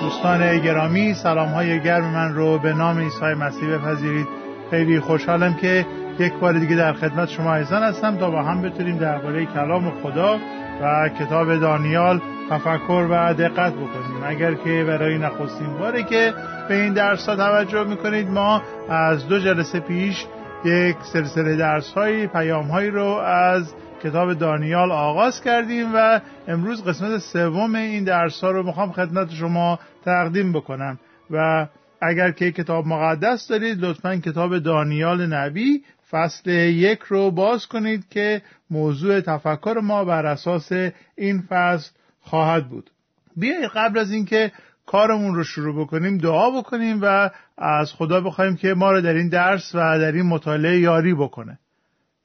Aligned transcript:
دوستان 0.00 0.58
گرامی 0.58 1.14
سلام 1.14 1.48
های 1.48 1.80
گرم 1.80 2.04
من 2.04 2.34
رو 2.34 2.58
به 2.58 2.72
نام 2.72 2.98
عیسی 2.98 3.24
مسیح 3.24 3.68
بپذیرید. 3.68 4.26
خیلی 4.70 5.00
خوشحالم 5.00 5.54
که 5.54 5.86
یک 6.18 6.32
بار 6.32 6.52
دیگه 6.52 6.76
در 6.76 6.92
خدمت 6.92 7.28
شما 7.28 7.54
ایزان 7.54 7.82
هستم 7.82 8.16
تا 8.16 8.30
با 8.30 8.42
هم 8.42 8.62
بتونیم 8.62 8.98
درباره 8.98 9.46
کلام 9.46 9.92
خدا 10.02 10.38
و 10.82 11.08
کتاب 11.08 11.56
دانیال 11.56 12.20
تفکر 12.50 13.06
و 13.10 13.34
دقت 13.34 13.72
بکنیم. 13.72 14.24
اگر 14.26 14.54
که 14.54 14.84
برای 14.84 15.18
نخستین 15.18 15.78
باره 15.78 16.02
که 16.02 16.34
به 16.68 16.74
این 16.74 16.92
درس 16.92 17.24
توجه 17.24 17.84
می‌کنید 17.84 18.28
ما 18.28 18.62
از 18.88 19.28
دو 19.28 19.38
جلسه 19.38 19.80
پیش 19.80 20.26
یک 20.66 20.96
سلسله 21.12 21.56
درس 21.56 21.92
های 21.92 22.26
پیام 22.26 22.64
هایی 22.64 22.90
رو 22.90 23.06
از 23.16 23.74
کتاب 24.02 24.34
دانیال 24.34 24.92
آغاز 24.92 25.40
کردیم 25.40 25.94
و 25.94 26.20
امروز 26.48 26.84
قسمت 26.84 27.18
سوم 27.18 27.74
این 27.74 28.04
درس 28.04 28.40
ها 28.44 28.50
رو 28.50 28.62
می‌خوام 28.62 28.92
خدمت 28.92 29.30
شما 29.30 29.78
تقدیم 30.04 30.52
بکنم. 30.52 30.98
و 31.30 31.66
اگر 32.00 32.30
که 32.30 32.52
کتاب 32.52 32.86
مقدس 32.86 33.48
دارید 33.48 33.80
لطفا 33.80 34.16
کتاب 34.16 34.58
دانیال 34.58 35.26
نبی 35.26 35.82
فصل 36.10 36.50
یک 36.50 37.00
رو 37.00 37.30
باز 37.30 37.66
کنید 37.66 38.08
که 38.08 38.42
موضوع 38.70 39.20
تفکر 39.20 39.80
ما 39.82 40.04
بر 40.04 40.26
اساس 40.26 40.72
این 41.16 41.42
فصل 41.48 41.90
خواهد 42.20 42.68
بود. 42.68 42.90
بیایید 43.36 43.70
قبل 43.74 43.98
از 43.98 44.10
اینکه 44.10 44.52
کارمون 44.86 45.34
رو 45.34 45.44
شروع 45.44 45.84
بکنیم 45.84 46.18
دعا 46.18 46.50
بکنیم 46.50 46.98
و 47.02 47.30
از 47.58 47.92
خدا 47.92 48.20
بخوایم 48.20 48.56
که 48.56 48.74
ما 48.74 48.92
رو 48.92 49.00
در 49.00 49.14
این 49.14 49.28
درس 49.28 49.74
و 49.74 49.98
در 49.98 50.12
این 50.12 50.26
مطالعه 50.26 50.78
یاری 50.78 51.14
بکنه. 51.14 51.58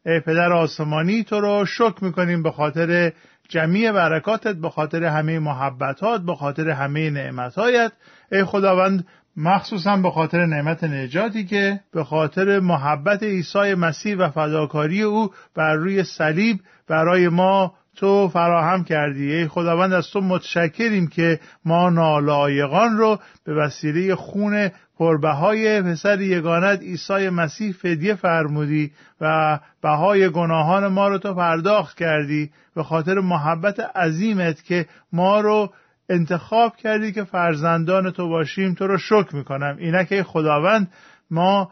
ای 0.06 0.20
پدر 0.20 0.54
آسمانی 0.54 1.24
تو 1.24 1.40
رو 1.40 1.66
شکر 1.66 2.04
می‌کنیم 2.04 2.44
به 2.44 2.52
خاطر 2.52 3.14
جمعی 3.50 3.91
برکاتت 3.91 4.55
به 4.55 4.70
خاطر 4.70 5.04
همه 5.04 5.40
محبتات 5.40 6.22
به 6.22 6.35
خاطر 6.35 6.70
همه 6.70 7.10
نعمتهایت. 7.10 7.91
ای 8.32 8.44
خداوند 8.44 9.05
مخصوصا 9.38 9.98
به 9.98 10.12
خاطر 10.12 10.46
نعمت 10.46 10.84
نجاتی 10.84 11.46
که 11.46 11.80
به 11.94 12.04
خاطر 12.04 12.60
محبت 12.60 13.24
عیسی 13.24 13.74
مسیح 13.74 14.16
و 14.18 14.30
فداکاری 14.30 15.02
او 15.02 15.30
بر 15.55 15.76
روی 15.76 16.04
صلیب 16.04 16.60
برای 16.88 17.30
ما 17.30 17.74
تو 17.96 18.28
فراهم 18.28 18.84
کردی. 18.84 19.34
ای 19.34 19.48
خداوند 19.48 19.94
از 19.94 20.10
تو 20.10 20.22
متشکریم 20.22 21.08
که 21.08 21.40
ما 21.66 21.90
نالایقان 21.90 22.98
رو 22.98 23.20
به 23.44 23.54
وسیله 23.54 24.16
خون 24.16 24.72
پربهای 24.98 25.82
پسر 25.82 26.22
یگانت 26.22 26.82
عیسی 26.82 27.30
مسیح 27.30 27.72
فدیه 27.72 28.16
فرمودی 28.16 28.92
و 29.22 29.60
بهای 29.84 30.30
گناهان 30.30 30.88
ما 30.88 31.08
رو 31.08 31.18
تو 31.18 31.34
پرداخت 31.34 31.98
کردی 31.98 32.52
به 32.76 32.84
خاطر 32.84 33.20
محبت 33.20 33.80
عظیمت 33.80 34.64
که 34.64 34.86
ما 35.14 35.40
رو 35.40 35.74
انتخاب 36.10 36.76
کردی 36.76 37.12
که 37.12 37.24
فرزندان 37.24 38.12
تو 38.12 38.30
باشیم. 38.30 38.74
تو 38.74 38.88
رو 38.88 38.98
شکر 38.98 39.36
می‌کنم. 39.36 39.78
اینکه 39.80 40.24
خداوند 40.24 40.92
ما 41.32 41.72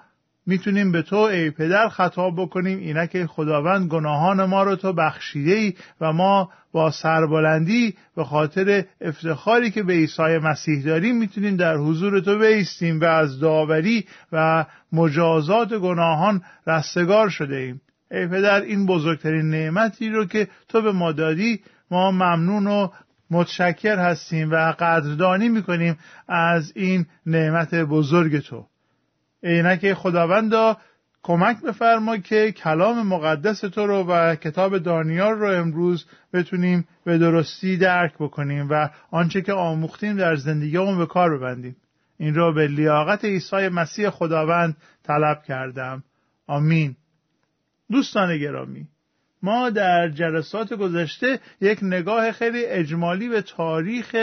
می‌تونیم 0.50 0.92
به 0.92 1.02
تو 1.02 1.16
ای 1.16 1.50
پدر 1.52 1.89
خطاب 1.89 2.42
بکنیم 2.42 2.78
اینکه 2.78 3.28
خداوند 3.28 3.89
گناهان 3.89 4.45
ما 4.45 4.64
رو 4.64 4.75
تو 4.75 4.94
بخشیده 4.94 5.52
ای 5.52 5.73
و 6.02 6.14
ما 6.14 6.50
با 6.72 6.91
سربلندی 6.91 7.95
به 8.16 8.23
خاطر 8.23 8.86
افتخاری 9.02 9.72
که 9.72 9.83
به 9.83 9.94
عیسی 9.94 10.38
مسیح 10.38 10.83
داریم 10.83 11.17
می‌تونیم 11.17 11.56
در 11.56 11.78
حضور 11.78 12.19
تو 12.19 12.39
بیستیم 12.39 13.00
و 13.00 13.06
از 13.06 13.39
داوری 13.39 14.06
و 14.31 14.66
مجازات 14.91 15.73
گناهان 15.73 16.41
رستگار 16.67 17.30
شده 17.30 17.56
ایم 17.56 17.81
ای 18.11 18.28
پدر 18.28 18.61
این 18.61 18.86
بزرگترین 18.86 19.50
نعمتی 19.50 20.09
رو 20.09 20.25
که 20.25 20.47
تو 20.67 20.81
به 20.81 20.91
ما 20.91 21.11
دادی 21.11 21.59
ما 21.91 22.11
ممنون 22.11 22.67
و 22.67 22.88
متشکر 23.31 24.00
هستیم 24.00 24.52
و 24.52 24.56
قدردانی 24.80 25.50
می‌کنیم 25.50 25.97
از 26.28 26.72
این 26.75 27.06
نعمت 27.25 27.75
بزرگ 27.75 28.40
تو. 28.40 28.69
اینکه 29.44 29.95
خداوندا 29.95 30.77
کمک 31.23 31.61
بفرما 31.61 32.17
که 32.17 32.51
کلام 32.51 33.07
مقدس 33.07 33.59
تو 33.59 33.88
رو 33.88 34.03
و 34.03 34.35
کتاب 34.35 34.77
دانیال 34.77 35.33
رو 35.33 35.51
امروز 35.51 36.05
بتونیم 36.33 36.88
به 37.03 37.17
درستی 37.17 37.78
درک 37.78 38.13
بکنیم 38.19 38.67
و 38.69 38.89
آنچه 39.11 39.41
که 39.41 39.53
آموختیم 39.53 40.17
در 40.17 40.35
زندگیمون 40.35 40.97
به 40.97 41.05
کار 41.05 41.38
ببندیم. 41.38 41.75
این 42.17 42.35
را 42.35 42.51
به 42.51 42.67
لیاقت 42.67 43.25
عیسی 43.25 43.69
مسیح 43.69 44.09
خداوند 44.09 44.78
طلب 45.03 45.44
کردم. 45.44 46.03
آمین. 46.47 46.95
دوستان 47.91 48.38
گرامی 48.38 48.88
ما 49.44 49.69
در 49.69 50.09
جلسات 50.09 50.73
گذشته 50.73 51.39
یک 51.61 51.79
نگاه 51.81 52.31
خیلی 52.31 52.66
اجمالی 52.66 53.29
به 53.29 53.41
تاریخ 53.41 54.16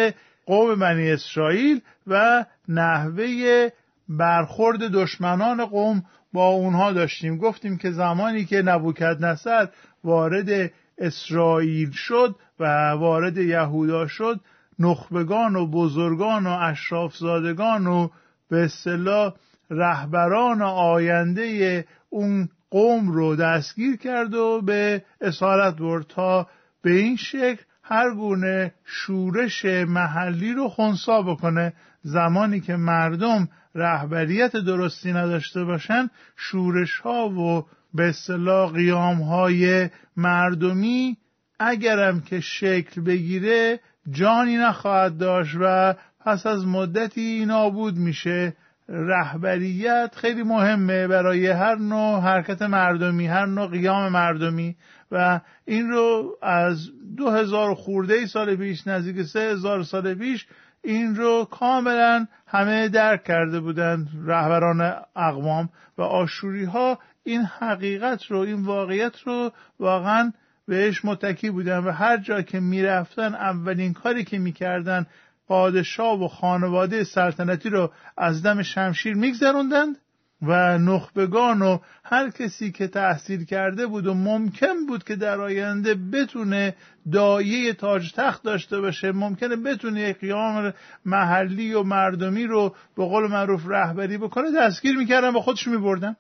قوم 0.47 0.79
بنی 0.79 1.11
اسرائیل 1.11 1.81
و 2.07 2.45
نحوه 2.69 3.69
برخورد 4.09 4.83
دشمنان 4.83 5.65
قوم 5.65 6.03
با 6.33 6.47
اونها 6.47 6.93
داشتیم. 6.93 7.37
گفتیم 7.37 7.79
که 7.79 7.91
زمانی 7.91 8.45
که 8.45 8.63
نبوکد 8.63 9.25
نصر 9.25 9.69
وارد 10.05 10.71
اسرائیل 10.99 11.91
شد 11.91 12.37
و 12.61 12.91
وارد 12.91 13.39
یهودا 13.39 14.07
شد 14.07 14.41
نخبگان 14.79 15.57
و 15.57 15.67
بزرگان 15.67 16.47
و 16.47 16.59
اشرافزادگان 16.61 17.87
و 17.87 18.09
به 18.49 18.65
اصطلاح 18.65 19.35
رهبران 19.71 20.63
آینده 20.63 21.85
اون 22.11 22.49
قوم 22.71 23.11
رو 23.11 23.37
دستگیر 23.37 23.97
کرد 23.97 24.35
و 24.35 24.61
به 24.61 25.03
اسارت 25.21 25.77
برد 25.77 26.07
تا 26.07 26.47
به 26.83 26.93
این 26.93 27.17
شکل 27.17 27.63
هر 27.83 28.15
گونه 28.15 28.75
شورش 28.85 29.65
محلی 29.65 30.53
رو 30.53 30.69
خونسا 30.69 31.23
بکنه. 31.23 31.73
زمانی 32.03 32.61
که 32.61 32.77
مردم 32.77 33.49
رهبریت 33.77 34.57
درستی 34.57 35.13
نداشته 35.13 35.65
باشن 35.65 36.11
شورش 36.37 36.99
ها 36.99 37.29
و 37.29 37.67
به 37.95 38.09
اصطلاح 38.09 38.73
قیام 38.73 39.23
های 39.23 39.91
مردمی 40.17 41.17
اگرم 41.61 42.21
که 42.21 42.41
شکل 42.41 43.01
بگیره 43.01 43.81
جانی 44.11 44.57
نخواهد 44.57 45.19
داشت 45.19 45.57
و 45.61 45.95
پس 46.21 46.47
از 46.47 46.67
مدتی 46.67 47.45
نابود 47.47 47.97
میشه. 47.97 48.57
رهبریت 48.89 50.11
خیلی 50.17 50.43
مهمه 50.43 51.09
برای 51.09 51.47
هر 51.47 51.75
نوع 51.75 52.21
حرکت 52.21 52.63
مردمی 52.63 53.27
هر 53.27 53.47
نوع 53.47 53.67
قیام 53.67 54.13
مردمی 54.13 54.77
و 55.13 55.41
این 55.65 55.91
رو 55.91 56.39
از 56.43 56.91
دو 57.17 57.31
هزار 57.31 57.75
خورده 57.75 58.27
سال 58.27 58.57
پیش 58.57 58.87
نزدیک 58.87 59.23
سه 59.23 59.41
هزار 59.41 59.83
سال 59.83 60.15
پیش 60.15 60.47
این 60.85 61.17
رو 61.17 61.49
کاملا 61.51 62.27
همه 62.47 62.89
درک 62.89 63.25
کرده 63.25 63.61
بودند 63.61 64.09
رهبران 64.27 65.03
اقوام 65.17 65.69
و 65.99 66.03
آشوری 66.03 66.65
ها 66.65 66.99
این 67.25 67.43
حقیقت 67.43 68.25
رو 68.25 68.39
این 68.39 68.65
واقعیت 68.65 69.21
رو 69.21 69.53
واقعا 69.81 70.33
بهش 70.69 71.05
متکی 71.05 71.51
بودن 71.51 71.79
و 71.79 71.91
هر 71.91 72.17
جا 72.17 72.43
که 72.43 72.61
می‌رفتن 72.61 73.35
اولین 73.35 73.93
کاری 73.93 74.25
که 74.25 74.39
می‌کردن 74.39 75.07
پادشاه 75.49 76.25
و 76.25 76.29
خانواده 76.29 77.05
سلطنتی 77.05 77.69
رو 77.69 77.93
از 78.17 78.43
دم 78.43 78.63
شمشیر 78.63 79.15
میگذروندند. 79.15 79.97
و 80.43 80.79
نخبگان 80.79 81.63
و 81.63 81.79
هر 82.05 82.31
کسی 82.31 82.73
که 82.73 82.89
تحصیل 82.89 83.45
کرده 83.45 83.87
بود 83.87 84.07
و 84.07 84.15
ممکن 84.15 84.87
بود 84.89 85.05
که 85.05 85.17
در 85.17 85.41
آینده 85.41 85.95
بتونه 85.95 86.75
دایه 87.13 87.73
تاج 87.73 88.13
تخت 88.13 88.43
داشته 88.43 88.81
باشه 88.81 89.13
ممکنه 89.13 89.57
بتونه 89.57 90.01
یک 90.01 90.19
قیام 90.19 90.73
محلی 91.05 91.75
و 91.75 91.83
مردمی 91.83 92.45
رو 92.45 92.75
به 92.97 93.05
قول 93.05 93.31
معروف 93.31 93.63
رهبری 93.67 94.19
بکنه 94.19 94.51
دستگیر 94.57 94.97
می‌کردن 94.97 95.29
و 95.29 95.41
خودش 95.41 95.67
میبردن. 95.67 96.17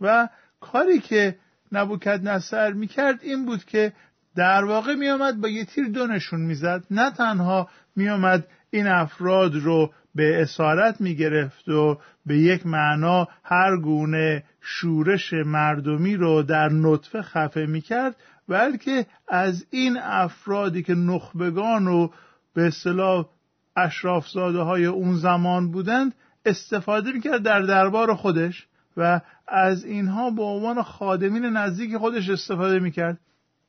و 0.00 0.28
کاری 0.60 0.98
که 0.98 1.36
نبوکد 1.72 2.28
نصر 2.28 2.72
می‌کرد 2.72 3.18
این 3.22 3.46
بود 3.46 3.64
که 3.64 3.92
در 4.36 4.64
واقع 4.64 4.94
میآمد 4.94 5.40
با 5.40 5.48
یه 5.48 5.64
تیر 5.64 5.88
دو 5.88 6.06
نشون 6.06 6.40
می‌زد. 6.40 6.84
نه 6.90 7.10
تنها 7.10 7.68
میآمد 7.96 8.46
این 8.70 8.86
افراد 8.86 9.54
رو 9.54 9.92
به 10.14 10.42
اسارت 10.42 11.00
می 11.00 11.16
گرفت 11.16 11.68
و 11.68 11.98
به 12.26 12.38
یک 12.38 12.66
معنا 12.66 13.28
هر 13.44 13.76
گونه 13.76 14.44
شورش 14.60 15.32
مردمی 15.32 16.16
رو 16.16 16.42
در 16.42 16.68
نطفه 16.68 17.22
خفه 17.22 17.66
می 17.66 17.80
کرد 17.80 18.16
بلکه 18.48 19.06
از 19.28 19.66
این 19.70 19.98
افرادی 20.02 20.82
که 20.82 20.94
نخبگان 20.94 21.88
و 21.88 22.08
به 22.54 22.66
اصطلاح 22.66 23.28
اشرافزاده 23.76 24.58
های 24.58 24.86
اون 24.86 25.16
زمان 25.16 25.70
بودند 25.70 26.14
استفاده 26.44 27.12
می‌کرد 27.12 27.42
در 27.42 27.60
دربار 27.60 28.14
خودش 28.14 28.66
و 28.96 29.20
از 29.48 29.84
اینها 29.84 30.30
به 30.30 30.42
عنوان 30.42 30.82
خادمین 30.82 31.44
نزدیک 31.44 31.96
خودش 31.96 32.30
استفاده 32.30 32.78
می‌کرد 32.78 33.18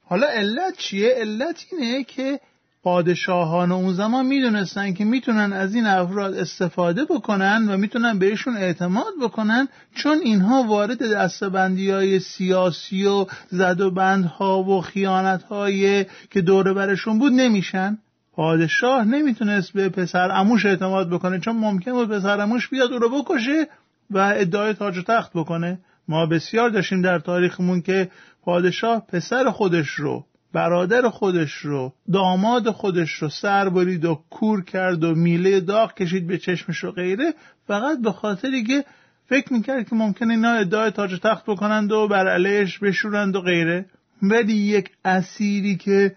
حالا 0.04 0.28
علت 0.28 0.78
چیه؟ 0.78 1.14
علت 1.18 1.66
اینه 1.72 2.04
که 2.04 2.40
پادشاهان 2.84 3.72
اون 3.72 3.94
زمان 3.94 4.26
می‌دونستن 4.26 4.94
که 4.94 5.06
می‌تونن 5.06 5.54
از 5.54 5.76
این 5.76 5.86
افراد 5.86 6.34
استفاده 6.34 7.06
بکنن 7.06 7.68
و 7.70 7.78
می‌تونن 7.78 8.20
بهشون 8.20 8.58
اعتماد 8.58 9.14
بکنن 9.22 9.68
چون 9.96 10.18
اینها 10.24 10.64
وارد 10.64 11.14
دستبندی 11.14 11.90
های 11.92 12.20
سیاسی 12.20 13.06
و 13.06 13.26
زد 13.50 13.82
و 13.82 13.92
بندها 13.92 14.64
و 14.64 14.82
خیانت 14.82 15.44
های 15.44 16.06
که 16.30 16.42
دوره 16.42 16.74
برشون 16.74 17.20
بود 17.20 17.34
نمیشن. 17.34 17.98
پادشاه 18.34 19.04
نمی‌تونست 19.04 19.74
به 19.74 19.90
پسر 19.90 20.32
اموش 20.32 20.66
اعتماد 20.66 21.10
بکنه 21.10 21.40
چون 21.40 21.56
ممکن 21.56 21.92
بود 21.92 22.10
پسر 22.10 22.40
اموش 22.40 22.70
بیاد 22.70 22.92
او 22.92 23.00
رو 23.00 23.22
بکشه 23.22 23.68
و 24.10 24.18
ادعای 24.18 24.74
تاج 24.74 24.98
و 24.98 25.02
تخت 25.02 25.32
بکنه. 25.34 25.80
ما 26.08 26.26
بسیار 26.26 26.70
داشتیم 26.70 27.02
در 27.02 27.20
تاریخمون 27.20 27.82
که 27.82 28.12
پادشاه 28.44 29.08
پسر 29.08 29.50
خودش 29.50 29.90
رو 29.90 30.26
برادر 30.54 31.10
خودش 31.10 31.52
رو 31.52 31.94
داماد 32.14 32.70
خودش 32.70 33.12
رو 33.12 33.30
سر 33.30 33.70
برید 33.70 34.06
و 34.06 34.24
کور 34.30 34.64
کرد 34.64 35.04
و 35.04 35.16
میله 35.16 35.60
داغ 35.60 35.94
کشید 35.94 36.28
به 36.28 36.38
چشمش 36.38 36.84
و 36.84 36.92
غیره. 36.92 37.34
فقط 37.68 38.02
به 38.02 38.12
خاطری 38.12 38.64
که 38.64 38.84
فکر 39.26 39.54
می‌کرد 39.54 39.90
که 39.90 39.96
ممکنه 39.96 40.34
اینا 40.34 40.52
ادعای 40.52 40.92
تاج 40.92 41.20
تخت 41.20 41.46
بکنند 41.46 41.92
و 41.92 42.08
بر 42.08 42.28
علیهش 42.28 42.80
بشورند 42.80 43.36
و 43.36 43.42
غیره. 43.42 43.86
ولی 44.22 44.54
یک 44.54 44.90
اسیری 45.06 45.76
که 45.76 46.16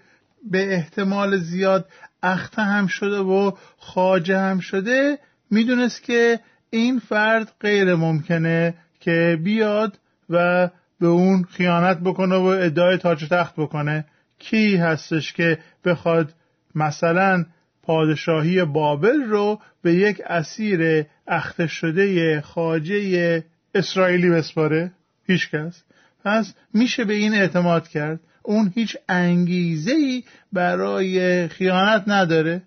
به 0.51 0.75
احتمال 0.75 1.39
زیاد 1.39 1.89
اخته 2.23 2.63
هم 2.63 2.87
شده 2.87 3.19
و 3.19 3.53
خاجه 3.79 4.39
هم 4.39 4.61
شده 4.61 5.19
می‌دونست 5.51 6.03
که 6.03 6.41
این 6.71 6.99
فرد 6.99 7.53
غیر 7.61 7.95
ممکنه 7.95 8.75
که 9.01 9.39
بیاد 9.45 9.99
و 10.31 10.69
به 11.01 11.07
اون 11.07 11.43
خیانت 11.43 12.01
بکنه 12.01 12.37
و 12.37 12.45
ادعای 12.45 12.99
تاج 12.99 13.29
تخت 13.29 13.55
بکنه. 13.57 14.05
کی 14.39 14.77
هستش 14.77 15.33
که 15.33 15.59
بخواد 15.85 16.35
مثلا 16.75 17.45
پادشاهی 17.83 18.65
بابل 18.65 19.23
رو 19.23 19.61
به 19.83 19.95
یک 19.95 20.23
اسیر 20.27 21.07
اخته 21.27 21.67
شده 21.67 22.41
خاجه 22.41 23.45
اسرائیلی 23.75 24.31
بسپاره؟ 24.31 24.93
هیچکس 25.27 25.83
پس 26.25 26.55
میشه 26.75 27.05
به 27.05 27.15
این 27.15 27.35
اعتماد 27.35 27.89
کرد. 27.89 28.21
اون 28.43 28.73
هیچ 28.75 28.97
انگیزه 29.09 29.93
ای 29.93 30.25
برای 30.53 31.49
خیانت 31.49 32.05
نداره 32.07 32.63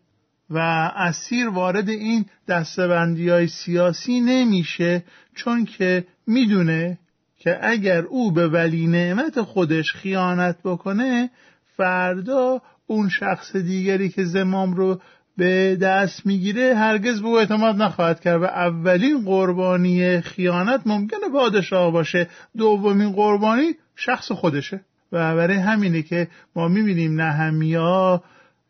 و 0.50 0.58
اسیر 0.96 1.50
وارد 1.50 1.90
این 1.90 2.26
دستبندی 2.48 3.30
های 3.30 3.48
سیاسی 3.48 4.20
نمیشه 4.20 5.04
چون 5.36 5.66
که 5.66 6.06
می‌دونه 6.28 7.00
که 7.40 7.60
اگر 7.62 8.02
او 8.02 8.32
به 8.32 8.48
ولی 8.48 8.88
نعمت 8.88 9.42
خودش 9.42 9.92
خیانت 9.92 10.58
بکنه 10.64 11.30
فردا 11.78 12.62
اون 12.88 13.10
شخص 13.10 13.56
دیگری 13.56 14.10
که 14.10 14.24
زمام 14.24 14.74
رو 14.74 15.02
به 15.38 15.76
دست 15.76 16.26
می‌گیره 16.26 16.76
هرگز 16.76 17.22
به 17.22 17.28
او 17.28 17.40
اعتماد 17.40 17.76
نخواهد 17.82 18.20
کرد 18.20 18.42
و 18.42 18.46
اولین 18.46 19.26
قربانی 19.26 20.22
خیانت 20.22 20.82
ممکنه 20.86 21.30
پادشاه 21.34 21.92
باشه. 21.92 22.30
دومین 22.58 23.12
قربانی 23.12 23.76
شخص 23.96 24.32
خودشه. 24.32 24.82
و 25.12 25.36
برای 25.36 25.58
همینه 25.58 26.02
که 26.02 26.28
ما 26.56 26.68
می‌بینیم 26.68 27.22
نهمیا 27.22 28.24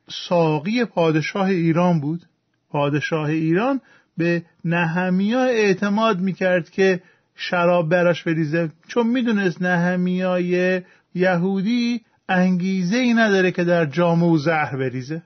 ساقی 0.10 0.86
پادشاه 0.86 1.45
ایران 1.48 2.00
بود. 2.00 2.21
پادشاه 2.69 3.30
ایران 3.30 3.81
به 4.18 4.44
نهمیا 4.65 5.44
اعتماد 5.44 6.19
می‌کرد 6.19 6.69
که 6.69 7.01
شراب 7.36 7.89
براش 7.89 8.24
بریزه. 8.24 8.69
چون 8.88 9.07
می‌دونست 9.07 9.62
نهمیای 9.62 10.81
یهودی 11.15 12.01
انگیزه 12.29 12.97
ای 12.97 13.13
نداره 13.13 13.51
که 13.51 13.63
در 13.63 13.85
جام 13.85 14.24
و 14.24 14.38
زهر 14.38 14.77
بریزه. 14.77 15.21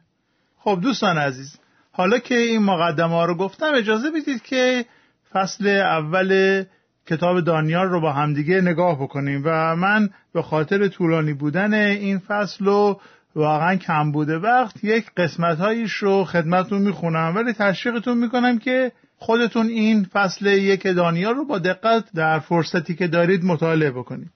خب 0.59 0.79
دوستان 0.81 1.17
عزیز 1.17 1.59
حالا 1.91 2.19
که 2.19 2.35
این 2.35 2.63
مقدمه 2.63 3.13
ها 3.13 3.25
رو 3.25 3.35
گفتم 3.35 3.71
اجازه 3.75 4.11
بدید 4.11 4.41
که 4.41 4.85
فصل 5.31 5.67
اول 5.67 6.63
کتاب 7.07 7.41
دانیال 7.41 7.87
رو 7.87 8.01
با 8.01 8.11
همدیگه 8.11 8.61
نگاه 8.61 9.01
بکنیم 9.01 9.41
و 9.45 9.75
من 9.75 10.09
به 10.33 10.41
خاطر 10.41 10.87
طولانی 10.87 11.33
بودن 11.33 11.73
این 11.73 12.19
فصل 12.19 12.67
و 12.67 12.99
واقعا 13.35 13.75
کم 13.75 14.11
بوده 14.11 14.37
وقت 14.37 14.83
یک 14.83 15.05
قسمت 15.17 15.57
هاییش 15.57 15.93
رو 15.93 16.23
خدمتون 16.23 16.81
می‌خونم. 16.81 17.33
ولی 17.35 17.53
تشویقتون 17.53 18.17
می‌کنم 18.17 18.59
که 18.59 18.91
خودتون 19.17 19.67
این 19.67 20.03
فصل 20.03 20.45
یک 20.45 20.87
دانیال 20.87 21.35
رو 21.35 21.45
با 21.45 21.59
دقت 21.59 22.03
در 22.15 22.39
فرصتی 22.39 22.95
که 22.95 23.07
دارید 23.07 23.43
مطالعه 23.43 23.91
بکنید. 23.91 24.29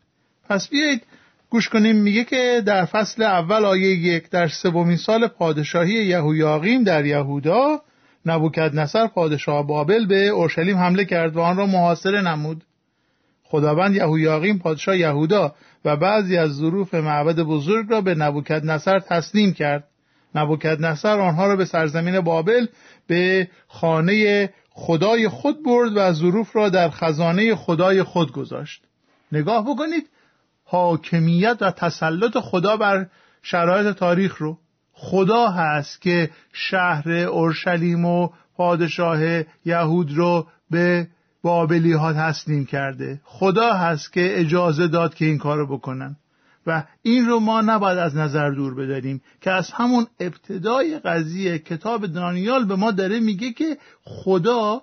پس 0.50 0.70
بیایید 0.70 1.04
گوش 1.50 1.70
کنیم 1.70 1.96
میگه 1.96 2.24
که 2.24 2.64
در 2.66 2.86
فصل 2.86 3.24
اول 3.24 3.66
آیه 3.66 3.90
یک 3.90 4.30
در 4.30 4.48
سومین 4.48 4.98
سال 4.98 5.28
پادشاهی 5.28 5.94
یهویاقیم 5.94 6.84
در 6.84 7.06
یهودا 7.06 7.82
نبوکدنصر 8.26 9.08
پادشاه 9.08 9.68
بابل 9.68 10.06
به 10.06 10.28
اورشلیم 10.28 10.78
حمله 10.78 11.06
کرد 11.06 11.36
و 11.36 11.40
آن 11.40 11.58
را 11.58 11.66
محاصره 11.66 12.22
نمود. 12.22 12.64
خداوند 13.44 13.96
یهویاقیم 13.96 14.60
پادشاه 14.60 14.98
یهودا 14.98 15.56
و 15.86 15.98
بعضی 15.98 16.38
از 16.38 16.52
ظروف 16.52 16.94
معبد 16.94 17.40
بزرگ 17.40 17.86
را 17.90 18.02
به 18.02 18.16
نبوکدنصر 18.16 19.00
تسلیم 19.00 19.54
کرد. 19.54 19.84
نبوکدنصر 20.36 21.20
آنها 21.20 21.48
را 21.48 21.56
به 21.56 21.66
سرزمین 21.66 22.20
بابل 22.20 22.68
به 23.08 23.48
خانه 23.68 24.50
خدای 24.70 25.28
خود 25.28 25.64
برد 25.64 25.92
و 25.96 26.14
ظروف 26.14 26.56
را 26.56 26.70
در 26.70 26.90
خزانه 26.90 27.56
خدای 27.56 28.04
خود 28.04 28.32
گذاشت. 28.32 28.82
نگاه 29.32 29.66
بکنید 29.66 30.10
حاکمیت 30.66 31.58
و 31.62 31.72
تسلط 31.72 32.38
خدا 32.38 32.78
بر 32.78 33.08
شرایط 33.42 33.96
تاریخ 33.96 34.38
رو. 34.38 34.58
خدا 34.94 35.48
هست 35.48 36.02
که 36.02 36.30
شهر 36.54 37.12
اورشلیم 37.12 38.06
و 38.06 38.30
پادشاه 38.58 39.20
یهود 39.66 40.14
رو 40.18 40.48
به 40.72 41.08
بابلی 41.42 41.94
ها 41.94 42.14
تسلیم 42.14 42.66
کرده. 42.66 43.22
خدا 43.24 43.74
هست 43.74 44.14
که 44.14 44.40
اجازه 44.40 44.88
داد 44.88 45.14
که 45.14 45.26
این 45.26 45.38
کارو 45.38 45.78
بکنن. 45.78 46.16
و 46.68 46.84
این 47.02 47.26
رو 47.26 47.40
ما 47.40 47.62
نباید 47.62 47.98
از 47.98 48.16
نظر 48.16 48.50
دور 48.50 48.76
بداریم 48.76 49.22
که 49.42 49.52
از 49.52 49.72
همون 49.72 50.08
ابتدای 50.20 51.00
قضیه 51.00 51.60
کتاب 51.60 52.06
دانیال 52.08 52.66
به 52.66 52.76
ما 52.76 52.92
داره 52.92 53.20
میگه 53.20 53.52
که 53.52 53.78
خدا 54.04 54.82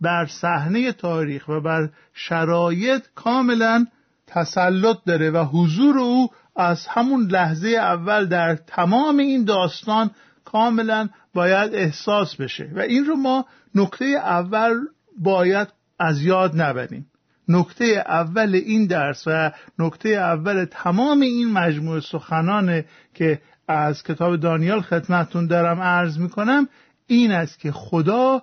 بر 0.00 0.26
صحنه 0.26 0.92
تاریخ 0.92 1.48
و 1.48 1.60
بر 1.60 1.90
شرایط 2.14 3.02
کاملا 3.14 3.86
تسلط 4.28 4.96
داره 5.06 5.30
و 5.30 5.44
حضور 5.44 5.98
او 5.98 6.28
از 6.56 6.86
همون 6.86 7.30
لحظه 7.30 7.68
اول 7.68 8.26
در 8.26 8.56
تمام 8.56 9.18
این 9.18 9.44
داستان 9.44 10.10
کاملا 10.44 11.08
باید 11.34 11.74
احساس 11.74 12.36
بشه. 12.36 12.70
و 12.74 12.78
این 12.78 13.04
رو 13.04 13.16
ما 13.16 13.46
نکته 13.74 14.04
اول 14.04 14.74
باید 15.18 15.68
از 15.98 16.22
یاد 16.22 16.60
نبریم. 16.60 17.06
نکته 17.48 17.84
اول 18.06 18.54
این 18.54 18.86
درس 18.86 19.22
و 19.26 19.50
نکته 19.78 20.08
اول 20.08 20.64
تمام 20.64 21.20
این 21.20 21.52
مجموعه 21.52 22.00
سخنانه 22.00 22.84
که 23.14 23.40
از 23.68 24.02
کتاب 24.02 24.36
دانیال 24.36 24.80
خدمتتون 24.80 25.46
دارم 25.46 25.80
عرض 25.80 26.18
می‌کنم 26.18 26.68
این 27.06 27.32
است 27.32 27.58
که 27.58 27.72
خدا 27.72 28.42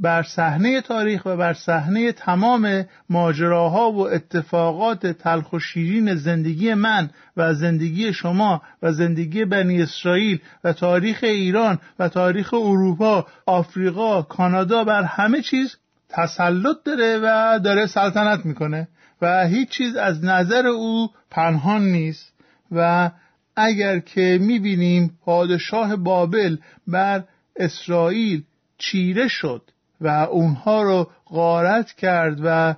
بر 0.00 0.22
صحنه 0.22 0.80
تاریخ 0.80 1.26
و 1.26 1.36
بر 1.36 1.52
صحنه 1.52 2.12
تمام 2.12 2.84
ماجراها 3.10 3.92
و 3.92 4.08
اتفاقات 4.08 5.06
تلخ 5.06 5.52
و 5.52 5.58
شیرین 5.58 6.14
زندگی 6.14 6.74
من 6.74 7.10
و 7.36 7.54
زندگی 7.54 8.12
شما 8.12 8.62
و 8.82 8.92
زندگی 8.92 9.44
بنی 9.44 9.82
اسرائیل 9.82 10.38
و 10.64 10.72
تاریخ 10.72 11.18
ایران 11.22 11.78
و 11.98 12.08
تاریخ 12.08 12.54
اروپا، 12.54 13.26
آفریقا، 13.46 14.22
کانادا 14.22 14.84
بر 14.84 15.02
همه 15.02 15.42
چیز 15.42 15.76
تسلط 16.08 16.76
داره 16.84 17.18
و 17.22 17.58
داره 17.64 17.86
سلطنت 17.86 18.46
می‌کنه 18.46 18.88
و 19.22 19.46
هیچ 19.46 19.68
چیز 19.68 19.96
از 19.96 20.24
نظر 20.24 20.66
او 20.66 21.10
پنهان 21.30 21.82
نیست. 21.82 22.32
و 22.72 23.10
اگر 23.56 23.98
که 23.98 24.38
می‌بینیم 24.40 25.18
پادشاه 25.24 25.96
بابل 25.96 26.56
بر 26.86 27.24
اسرائیل 27.56 28.42
چیره 28.78 29.28
شد 29.28 29.62
و 30.00 30.08
اونها 30.08 30.82
رو 30.82 31.10
غارت 31.26 31.92
کرد 31.92 32.40
و 32.44 32.74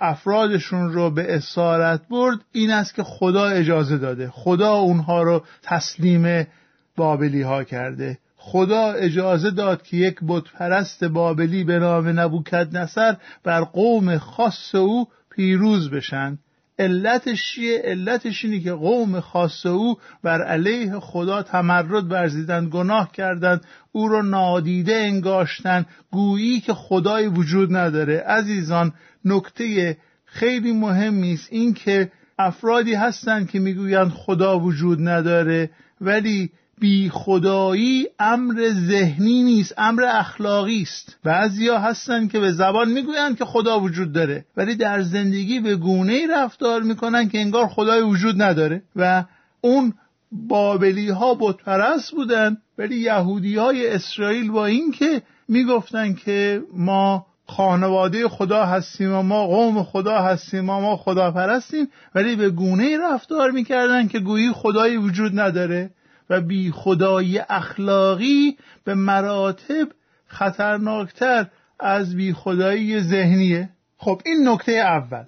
افرادشون 0.00 0.92
رو 0.92 1.10
به 1.10 1.36
اسارت 1.36 2.08
برد 2.08 2.38
این 2.52 2.70
است 2.70 2.94
که 2.94 3.02
خدا 3.02 3.44
اجازه 3.44 3.98
داده. 3.98 4.30
خدا 4.30 4.72
اونها 4.72 5.22
رو 5.22 5.44
تسلیم 5.62 6.46
بابلی 6.96 7.42
ها 7.42 7.64
کرده. 7.64 8.18
خدا 8.36 8.92
اجازه 8.92 9.50
داد 9.50 9.82
که 9.82 9.96
یک 9.96 10.16
بتپرست 10.28 11.04
بابلی 11.04 11.64
به 11.64 11.78
نام 11.78 12.20
نبوکد 12.20 12.76
نصر 12.76 13.16
بر 13.44 13.60
قوم 13.60 14.18
خاص 14.18 14.74
او 14.74 15.08
پیروز 15.30 15.90
بشن. 15.90 16.38
علتش 16.78 17.52
چیه؟ 17.52 17.82
علتش 17.84 18.44
اینه 18.44 18.60
که 18.60 18.72
قوم 18.72 19.20
خاص 19.20 19.66
او 19.66 19.96
بر 20.22 20.42
علیه 20.42 21.00
خدا 21.00 21.42
تمرد 21.42 22.12
ورزیدند 22.12 22.68
گناه 22.68 23.12
کردند 23.12 23.60
او 23.92 24.08
را 24.08 24.22
نادیده 24.22 24.94
انگاشتن. 24.94 25.86
گویی 26.10 26.60
که 26.60 26.74
خدای 26.74 27.26
وجود 27.26 27.76
نداره. 27.76 28.20
عزیزان 28.20 28.92
نکته 29.24 29.96
خیلی 30.24 30.72
مهمی 30.72 31.32
است 31.32 31.48
این 31.50 31.74
که 31.74 32.10
افرادی 32.38 32.94
هستند 32.94 33.50
که 33.50 33.58
می‌گویند 33.58 34.10
خدا 34.10 34.58
وجود 34.58 35.08
نداره 35.08 35.70
ولی 36.00 36.50
بی 36.80 37.10
خدایی 37.12 38.06
امر 38.18 38.68
ذهنی 38.88 39.42
نیست 39.42 39.74
امر 39.78 40.04
اخلاقی 40.04 40.82
است. 40.82 41.16
بعضیا 41.24 41.78
هستن 41.78 42.28
که 42.28 42.40
به 42.40 42.52
زبان 42.52 42.92
می‌گویند 42.92 43.38
که 43.38 43.44
خدا 43.44 43.80
وجود 43.80 44.12
داره 44.12 44.44
ولی 44.56 44.76
در 44.76 45.02
زندگی 45.02 45.60
به 45.60 45.76
گونه 45.76 46.12
ای 46.12 46.26
رفتار 46.26 46.82
می‌کنن 46.82 47.28
که 47.28 47.38
انگار 47.38 47.66
خدای 47.66 48.02
وجود 48.02 48.42
نداره 48.42 48.82
و 48.96 49.24
اون 49.60 49.94
بابلی 50.32 51.08
ها 51.08 51.34
بتپرست 51.34 52.10
بودن 52.10 52.56
ولی 52.78 52.96
یهودی 52.96 53.56
های 53.56 53.88
اسرائیل 53.88 54.50
با 54.50 54.66
اینکه 54.66 55.22
می‌گفتن 55.48 56.14
که 56.14 56.62
ما 56.76 57.26
خانواده 57.48 58.28
خدا 58.28 58.66
هستیم 58.66 59.14
و 59.14 59.22
ما 59.22 59.46
قوم 59.46 59.82
خدا 59.82 60.22
هستیم 60.22 60.70
و 60.70 60.80
ما 60.80 60.96
خدا 60.96 61.30
پرستیم 61.30 61.88
ولی 62.14 62.36
به 62.36 62.50
گونه 62.50 62.98
رفتار 62.98 63.50
می‌کردن 63.50 64.08
که 64.08 64.18
گویی 64.18 64.52
خدایی 64.52 64.96
وجود 64.96 65.40
نداره. 65.40 65.90
و 66.30 66.40
بی 66.40 66.70
خدای 66.70 67.42
اخلاقی 67.48 68.56
به 68.84 68.94
مراتب 68.94 69.88
خطرناکتر 70.26 71.46
از 71.80 72.16
بی 72.16 72.32
خدایی 72.32 73.00
ذهنیه. 73.00 73.68
خب 73.96 74.20
این 74.24 74.48
نکته 74.48 74.72
اول. 74.72 75.24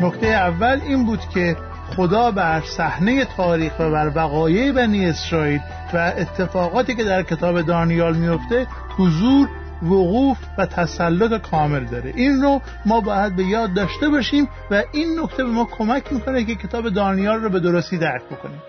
نکته 0.00 0.26
اول 0.26 0.80
این 0.86 1.06
بود 1.06 1.20
که 1.34 1.56
خدا 1.96 2.30
بر 2.30 2.62
صحنه 2.76 3.24
تاریخ 3.24 3.72
و 3.80 3.90
بر 3.90 4.12
وقایع 4.14 4.72
بنی 4.72 5.06
اسرائیل 5.06 5.60
و 5.94 6.12
اتفاقاتی 6.16 6.94
که 6.94 7.04
در 7.04 7.22
کتاب 7.22 7.62
دانیال 7.62 8.16
میفته 8.16 8.66
حضور 8.98 9.48
وقوف 9.84 10.38
و 10.58 10.66
تسلط 10.66 11.42
کامل 11.50 11.84
داره. 11.84 12.12
این 12.16 12.42
رو 12.42 12.60
ما 12.86 13.00
باید 13.00 13.36
به 13.36 13.44
یاد 13.44 13.74
داشته 13.74 14.08
باشیم 14.08 14.48
و 14.70 14.82
این 14.92 15.20
نکته 15.20 15.44
به 15.44 15.50
ما 15.50 15.64
کمک 15.64 16.12
می‌کنه 16.12 16.44
که 16.44 16.54
کتاب 16.54 16.88
دانیال 16.88 17.40
رو 17.40 17.48
به 17.48 17.60
درستی 17.60 17.98
درک 17.98 18.22
بکنیم. 18.24 18.62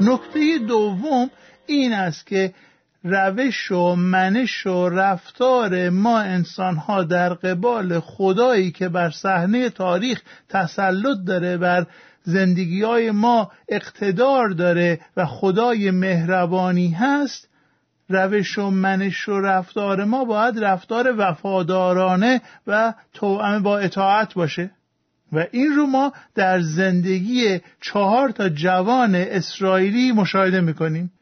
نکته 0.00 0.58
دوم 0.68 1.30
این 1.66 1.92
است 1.92 2.26
که 2.26 2.54
روش 3.04 3.72
و 3.72 3.94
منش 3.94 4.66
و 4.66 4.88
رفتار 4.88 5.90
ما 5.90 6.18
انسان 6.18 6.76
ها 6.76 7.02
در 7.02 7.34
قبال 7.34 8.00
خدایی 8.00 8.70
که 8.70 8.88
بر 8.88 9.10
صحنه 9.10 9.70
تاریخ 9.70 10.22
تسلط 10.48 11.18
داره 11.26 11.56
بر 11.56 11.86
زندگی 12.22 12.82
های 12.82 13.10
ما 13.10 13.50
اقتدار 13.68 14.48
داره 14.48 15.00
و 15.16 15.26
خدای 15.26 15.90
مهربانی 15.90 16.88
هست 16.88 17.48
روش 18.08 18.58
و 18.58 18.70
منش 18.70 19.28
و 19.28 19.40
رفتار 19.40 20.04
ما 20.04 20.24
باید 20.24 20.64
رفتار 20.64 21.14
وفادارانه 21.18 22.40
و 22.66 22.94
توأم 23.12 23.62
با 23.62 23.78
اطاعت 23.78 24.34
باشه. 24.34 24.70
و 25.32 25.46
این 25.52 25.72
رو 25.72 25.86
ما 25.86 26.12
در 26.34 26.60
زندگی 26.60 27.60
چهار 27.80 28.30
تا 28.30 28.48
جوان 28.48 29.14
اسرائیلی 29.14 30.12
مشاهده 30.12 30.60
می‌کنیم. 30.60 31.12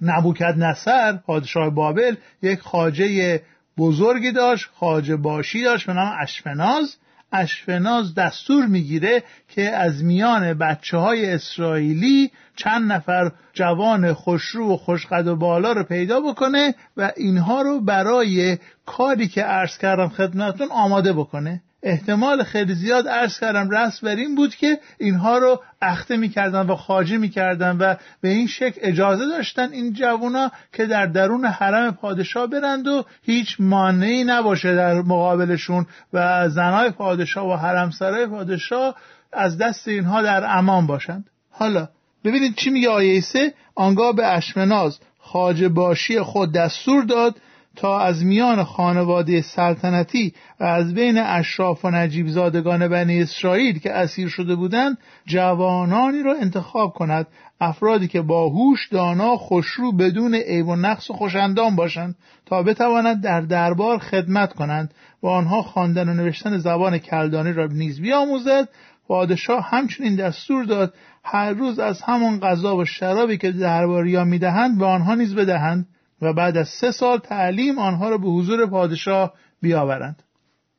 نبوکد 0.00 0.54
نصر 0.56 1.12
پادشاه 1.12 1.70
بابل 1.70 2.14
یک 2.42 2.60
خاجه 2.60 3.42
بزرگی 3.78 4.32
داشت 4.32 4.68
خاجه 4.74 5.16
باشی 5.16 5.62
داشت 5.62 5.86
به 5.86 5.92
نام 5.92 6.16
اشفناز 6.22 6.96
اشفناز 7.32 8.14
دستور 8.14 8.66
می‌گیره 8.66 9.22
که 9.48 9.70
از 9.70 10.04
میان 10.04 10.54
بچه 10.54 10.96
های 10.96 11.30
اسرائیلی 11.30 12.30
چند 12.56 12.92
نفر 12.92 13.32
جوان 13.52 14.12
خوشرو 14.12 14.72
و 14.72 14.76
خوشقد 14.76 15.26
و 15.26 15.36
بالا 15.36 15.72
رو 15.72 15.84
پیدا 15.84 16.20
بکنه 16.20 16.74
و 16.96 17.12
اینها 17.16 17.62
رو 17.62 17.80
برای 17.80 18.58
کاری 18.86 19.28
که 19.28 19.42
عرض 19.42 19.78
کردم 19.78 20.08
خدمتون 20.08 20.68
آماده 20.70 21.12
بکنه. 21.12 21.62
احتمال 21.82 22.42
خیلی 22.42 22.74
زیاد 22.74 23.08
عرض 23.08 23.40
کردم 23.40 23.70
رست 23.70 24.04
بر 24.04 24.16
این 24.16 24.34
بود 24.34 24.54
که 24.54 24.78
اینها 24.98 25.38
رو 25.38 25.62
اخته 25.82 26.16
می‌کردن 26.16 26.66
و 26.66 26.76
خاجی 26.76 27.16
می‌کردن 27.16 27.76
و 27.76 27.94
به 28.20 28.28
این 28.28 28.46
شکل 28.46 28.80
اجازه 28.82 29.26
داشتن 29.26 29.72
این 29.72 29.92
جوونا 29.92 30.50
که 30.72 30.86
در 30.86 31.06
درون 31.06 31.44
حرم 31.44 31.94
پادشاه 31.94 32.46
برند 32.46 32.86
و 32.86 33.04
هیچ 33.22 33.56
مانعی 33.58 34.24
نباشه 34.24 34.74
در 34.74 34.94
مقابلشون 34.94 35.86
و 36.12 36.48
زنای 36.48 36.90
پادشاه 36.90 37.52
و 37.52 37.56
حرمسرای 37.56 38.26
پادشاه 38.26 38.94
از 39.32 39.58
دست 39.58 39.88
اینها 39.88 40.22
در 40.22 40.58
امان 40.58 40.86
باشند. 40.86 41.24
حالا 41.50 41.88
ببینید 42.24 42.54
چی 42.54 42.70
میگه 42.70 42.88
آیه 42.88 43.20
سه؟ 43.20 43.54
آنگاه 43.74 44.12
به 44.12 44.26
اشمناز 44.26 44.98
خاجه 45.18 45.68
باشی 45.68 46.20
خود 46.20 46.52
دستور 46.52 47.04
داد 47.04 47.36
تا 47.78 48.00
از 48.00 48.24
میان 48.24 48.64
خانواده 48.64 49.42
سلطنتی 49.42 50.32
و 50.60 50.64
از 50.64 50.94
بین 50.94 51.18
اشراف 51.18 51.84
و 51.84 51.90
نجیب 51.90 52.28
زادگان 52.28 52.88
بنی 52.88 53.22
اسرائیل 53.22 53.78
که 53.78 53.92
اسیر 53.92 54.28
شده 54.28 54.54
بودند 54.54 54.98
جوانانی 55.26 56.22
را 56.22 56.34
انتخاب 56.40 56.92
کند 56.92 57.26
افرادی 57.60 58.08
که 58.08 58.22
باهوش 58.22 58.88
دانا 58.88 59.36
خوشرو 59.36 59.92
بدون 59.92 60.34
عیب 60.34 60.68
و 60.68 60.76
نقص 60.76 61.10
و 61.10 61.14
خوشندام 61.14 61.76
باشند 61.76 62.16
تا 62.46 62.62
بتوانند 62.62 63.22
در 63.22 63.40
دربار 63.40 63.98
خدمت 63.98 64.52
کنند 64.52 64.94
و 65.22 65.26
آنها 65.26 65.62
خواندن 65.62 66.08
و 66.08 66.14
نوشتن 66.14 66.58
زبان 66.58 66.98
کلدانی 66.98 67.52
را 67.52 67.66
نیز 67.66 68.00
بیاموزد. 68.00 68.68
پادشاه 69.08 69.68
همچنین 69.70 70.16
دستور 70.16 70.64
داد 70.64 70.94
هر 71.24 71.52
روز 71.52 71.78
از 71.78 72.02
همان 72.02 72.40
غذا 72.40 72.76
و 72.76 72.84
شرابی 72.84 73.36
که 73.36 73.52
درباریان 73.52 74.28
می‌دهند 74.28 74.78
به 74.78 74.86
آنها 74.86 75.14
نیز 75.14 75.34
بدهند. 75.34 75.86
و 76.22 76.32
بعد 76.32 76.56
از 76.56 76.68
سه 76.68 76.90
سال 76.90 77.18
تعلیم 77.18 77.78
آنها 77.78 78.08
را 78.08 78.18
به 78.18 78.28
حضور 78.28 78.66
پادشاه 78.66 79.34
بیاورند 79.60 80.22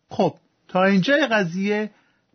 خب 0.10 0.36
تا 0.68 0.84
اینجا 0.84 1.16
قضیه 1.32 1.92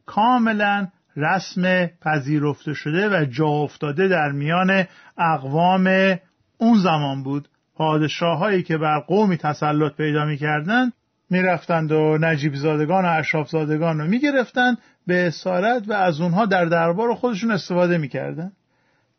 کاملا 0.06 0.88
رسم 1.16 1.87
پذیرفته 1.87 2.75
شده 2.75 3.08
و 3.08 3.25
جا 3.25 3.46
افتاده 3.46 4.08
در 4.08 4.32
میان 4.32 4.84
اقوام 5.18 6.18
اون 6.58 6.78
زمان 6.78 7.23
بود 7.23 7.49
پادشاه 7.75 8.38
هایی 8.38 8.62
که 8.62 8.78
بر 8.78 9.00
قومی 9.00 9.37
تسلط 9.37 9.96
پیدا 9.96 10.25
می 10.25 10.37
کردن 10.37 10.92
می 11.30 11.42
رفتند 11.42 11.92
و 11.92 12.18
نجیب 12.18 12.54
زادگان 12.54 13.04
و 13.04 13.08
اشراف 13.08 13.49
زادگان 13.49 13.99
رو 13.99 14.06
می 14.06 14.20
گرفتند 14.20 14.78
به 15.06 15.26
اسارت 15.26 15.88
و 15.88 15.92
از 15.92 16.20
اونها 16.20 16.46
در 16.46 16.64
دربار 16.64 17.14
خودشون 17.14 17.50
استفاده 17.50 17.99
می 17.99 18.08
کردن. 18.08 18.52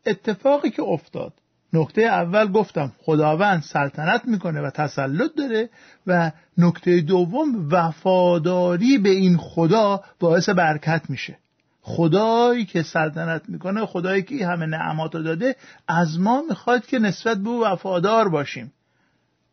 اتفاقی 0.06 0.70
که 0.70 0.82
افتاد 0.82 1.32
نکته 1.72 2.02
اول 2.02 2.52
گفتم 2.52 2.92
خداوند 2.98 3.62
سلطنت 3.62 4.24
می‌کنه 4.24 4.60
و 4.60 4.70
تسلط 4.70 5.34
داره 5.34 5.68
و 6.06 6.32
نکته 6.58 7.00
دوم 7.00 7.68
وفاداری 7.70 8.98
به 8.98 9.10
این 9.10 9.36
خدا 9.36 10.00
باعث 10.20 10.48
برکت 10.48 11.02
میشه. 11.08 11.38
خدایی 11.82 12.64
که 12.64 12.82
سلطنت 12.82 13.42
می‌کنه 13.48 13.86
خدایی 13.86 14.22
که 14.22 14.46
همه 14.46 14.66
نعمات 14.66 15.14
رو 15.14 15.22
داده 15.22 15.56
از 15.88 16.20
ما 16.20 16.42
می‌خواد 16.48 16.86
که 16.86 16.98
نسبت 16.98 17.36
به 17.36 17.48
او 17.48 17.64
وفادار 17.64 18.28
باشیم. 18.28 18.72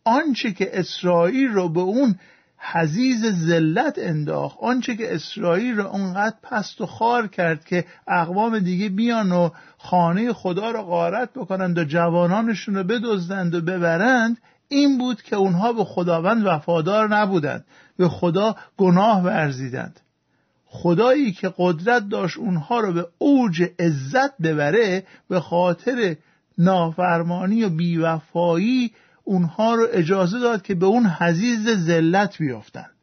آنچه 0.04 0.52
که 0.52 0.80
اسرائیل 0.80 1.48
رو 1.48 1.70
به 1.70 1.80
اون 1.80 2.16
حزیز 2.72 3.26
ذلت 3.26 3.96
انداخت. 3.98 4.58
آنچه 4.62 4.96
که 4.96 5.16
اسرائیل 5.16 5.76
را 5.76 5.90
اونقدر 5.90 6.36
پست 6.44 6.82
و 6.82 6.86
خار 6.86 7.28
کرد 7.28 7.66
که 7.66 7.86
اقوام 8.08 8.60
دیگه 8.60 8.90
بیان 8.90 9.32
و 9.32 9.50
خانه 9.78 10.34
خدا 10.34 10.72
را 10.72 10.84
غارت 10.84 11.30
بکنند 11.34 11.78
و 11.78 11.84
جوانانشون 11.84 12.76
رو 12.76 12.84
بدزدند 12.84 13.56
و 13.56 13.62
ببرند 13.62 14.38
این 14.68 14.98
بود 14.98 15.22
که 15.22 15.36
اونها 15.36 15.74
به 15.74 15.84
خداوند 15.84 16.46
وفادار 16.46 17.16
نبودند. 17.16 17.66
به 17.98 18.10
خدا 18.10 18.56
گناه 18.78 19.24
ورزیدند. 19.24 20.00
خدایی 20.66 21.32
که 21.32 21.54
قدرت 21.58 22.10
داشت 22.10 22.38
اونها 22.38 22.80
رو 22.80 22.94
به 22.94 23.08
اوج 23.18 23.64
عزت 23.80 24.38
ببره 24.42 25.04
به 25.30 25.40
خاطر 25.40 26.16
نافرمانی 26.58 27.64
و 27.64 27.70
بیوفایی 27.70 28.92
اونها 29.24 29.76
رو 29.76 29.88
اجازه 29.92 30.40
داد 30.40 30.62
که 30.62 30.76
به 30.76 30.86
اون 30.86 31.06
حزیز 31.06 31.70
ذلت 31.70 32.38
بیافتند 32.38 32.94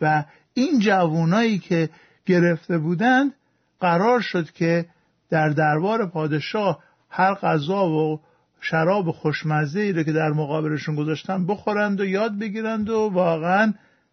و 0.00 0.24
این 0.54 0.78
جوانایی 0.78 1.58
که 1.58 1.90
گرفته 2.26 2.78
بودند 2.78 3.32
قرار 3.80 4.20
شد 4.20 4.50
که 4.50 4.86
در 5.30 5.48
دربار 5.48 6.06
پادشاه 6.06 6.82
هر 7.10 7.34
غذا 7.34 7.88
و 7.88 8.20
شراب 8.60 9.10
خوشمزه 9.10 9.80
ای 9.80 9.92
رو 9.92 10.02
که 10.02 10.12
در 10.12 10.28
مقابلشون 10.28 10.94
گذاشتن 10.94 11.46
بخورند 11.46 12.00
و 12.00 12.04
یاد 12.04 12.38
بگیرند 12.38 12.90
و 12.90 13.10
واقعا 13.12 13.72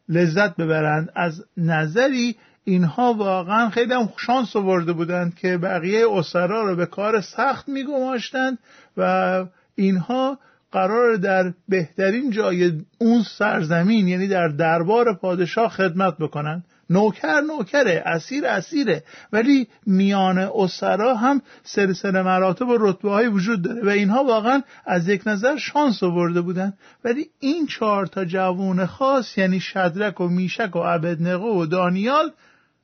لذت 0.10 0.55
ببرند. 0.55 1.10
از 1.15 1.46
نظری 1.58 2.36
اینها 2.63 3.13
واقعا 3.13 3.69
خیلی 3.69 3.93
هم 3.93 4.10
شانس 4.17 4.55
آورده 4.55 4.93
بودند 4.93 5.36
که 5.36 5.58
بقیه 5.58 6.05
اسرا 6.12 6.69
رو 6.69 6.75
به 6.75 6.86
کار 6.86 7.22
سخت 7.22 7.69
میگماشتند 7.69 8.58
و 8.98 9.46
اینها 9.75 10.39
قرار 10.71 11.15
در 11.15 11.53
بهترین 11.69 12.31
جای 12.31 12.71
اون 12.97 13.23
سرزمین 13.38 14.07
یعنی 14.07 14.27
در 14.27 14.47
دربار 14.47 15.15
پادشاه 15.15 15.69
خدمت 15.69 16.17
بکنند. 16.17 16.65
نوکر 16.89 17.41
نوکره 17.41 18.03
اسیر 18.05 18.45
اسیره. 18.45 19.03
ولی 19.33 19.67
میان 19.85 20.38
اسرا 20.38 21.15
هم 21.15 21.41
سلسله 21.63 22.21
مراتب 22.21 22.67
و 22.67 22.77
رتبه 22.79 23.09
های 23.09 23.27
وجود 23.27 23.61
داره 23.61 23.85
و 23.85 23.89
اینها 23.89 24.23
واقعا 24.23 24.61
از 24.85 25.09
یک 25.09 25.21
نظر 25.25 25.57
شانس 25.57 26.03
آورده 26.03 26.41
بودن 26.41 26.73
ولی 27.03 27.29
این 27.39 27.67
چهار 27.67 28.05
تا 28.05 28.25
جوون 28.25 28.85
خاص 28.85 29.38
یعنی 29.38 29.59
شدرک 29.59 30.21
و 30.21 30.27
میشک 30.27 30.75
و 30.75 30.79
عبدنقه 30.79 31.45
و 31.45 31.65
دانیال 31.65 32.31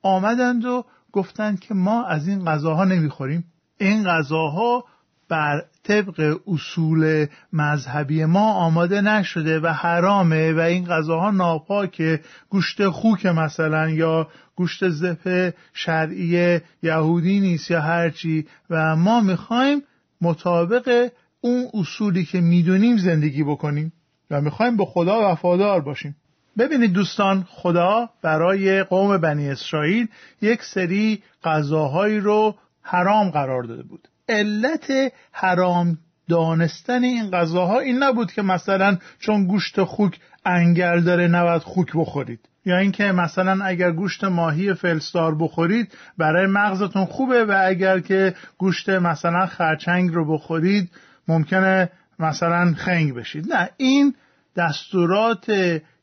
آمدند 0.02 0.64
و 0.64 0.84
گفتند 1.12 1.60
که 1.60 1.74
ما 1.74 2.04
از 2.04 2.28
این 2.28 2.44
غذاها 2.44 2.84
نمی‌خوریم. 2.84 3.44
این 3.78 4.04
غذاها 4.04 4.84
بر 5.28 5.64
طبق 5.84 6.38
اصول 6.46 7.26
مذهبی 7.52 8.24
ما 8.24 8.52
آماده 8.52 9.00
نشده 9.00 9.60
و 9.60 9.66
حرامه 9.66 10.52
و 10.52 10.58
این 10.58 10.84
غذاها 10.84 11.30
ناپاکه. 11.30 12.20
گوشت 12.48 12.88
خوک 12.88 13.26
مثلا 13.26 13.90
یا 13.90 14.28
گوشت 14.56 14.88
زفه 14.88 15.54
شرعی 15.72 16.60
یهودی 16.82 17.40
نیست 17.40 17.70
یا 17.70 17.80
هرچی. 17.80 18.46
و 18.70 18.96
ما 18.96 19.20
می‌خوایم 19.20 19.82
مطابق 20.20 21.08
اون 21.40 21.66
اصولی 21.74 22.24
که 22.24 22.40
می‌دونیم 22.40 22.96
زندگی 22.96 23.42
بکنیم 23.42 23.92
و 24.30 24.40
می‌خوایم 24.40 24.76
به 24.76 24.84
خدا 24.84 25.32
وفادار 25.32 25.80
باشیم. 25.80 26.16
ببینید 26.58 26.92
دوستان 26.92 27.46
خدا 27.48 28.10
برای 28.22 28.82
قوم 28.82 29.18
بنی 29.18 29.48
اسرائیل 29.48 30.08
یک 30.42 30.62
سری 30.62 31.22
غذاهایی 31.44 32.20
رو 32.20 32.54
حرام 32.82 33.30
قرار 33.30 33.62
داده 33.62 33.82
بود. 33.82 34.08
علت 34.28 34.92
حرام 35.32 35.98
دانستن 36.28 37.04
این 37.04 37.30
غذاها 37.30 37.78
این 37.78 38.02
نبود 38.02 38.32
که 38.32 38.42
مثلا 38.42 38.98
چون 39.18 39.46
گوشت 39.46 39.82
خوک 39.82 40.20
انگل 40.44 41.00
داره 41.00 41.28
نباید 41.28 41.62
خوک 41.62 41.92
بخورید. 41.94 42.40
یا 42.64 42.78
اینکه 42.78 43.04
مثلا 43.04 43.64
اگر 43.64 43.90
گوشت 43.92 44.24
ماهی 44.24 44.74
فلستار 44.74 45.34
بخورید 45.34 45.94
برای 46.18 46.46
مغزتون 46.46 47.04
خوبه 47.04 47.44
و 47.44 47.62
اگر 47.64 48.00
که 48.00 48.34
گوشت 48.58 48.88
مثلا 48.88 49.46
خرچنگ 49.46 50.14
رو 50.14 50.34
بخورید 50.34 50.90
ممکنه 51.28 51.90
مثلا 52.18 52.74
خنگ 52.76 53.14
بشید. 53.14 53.52
نه 53.52 53.70
این 53.76 54.14
دستورات 54.56 55.52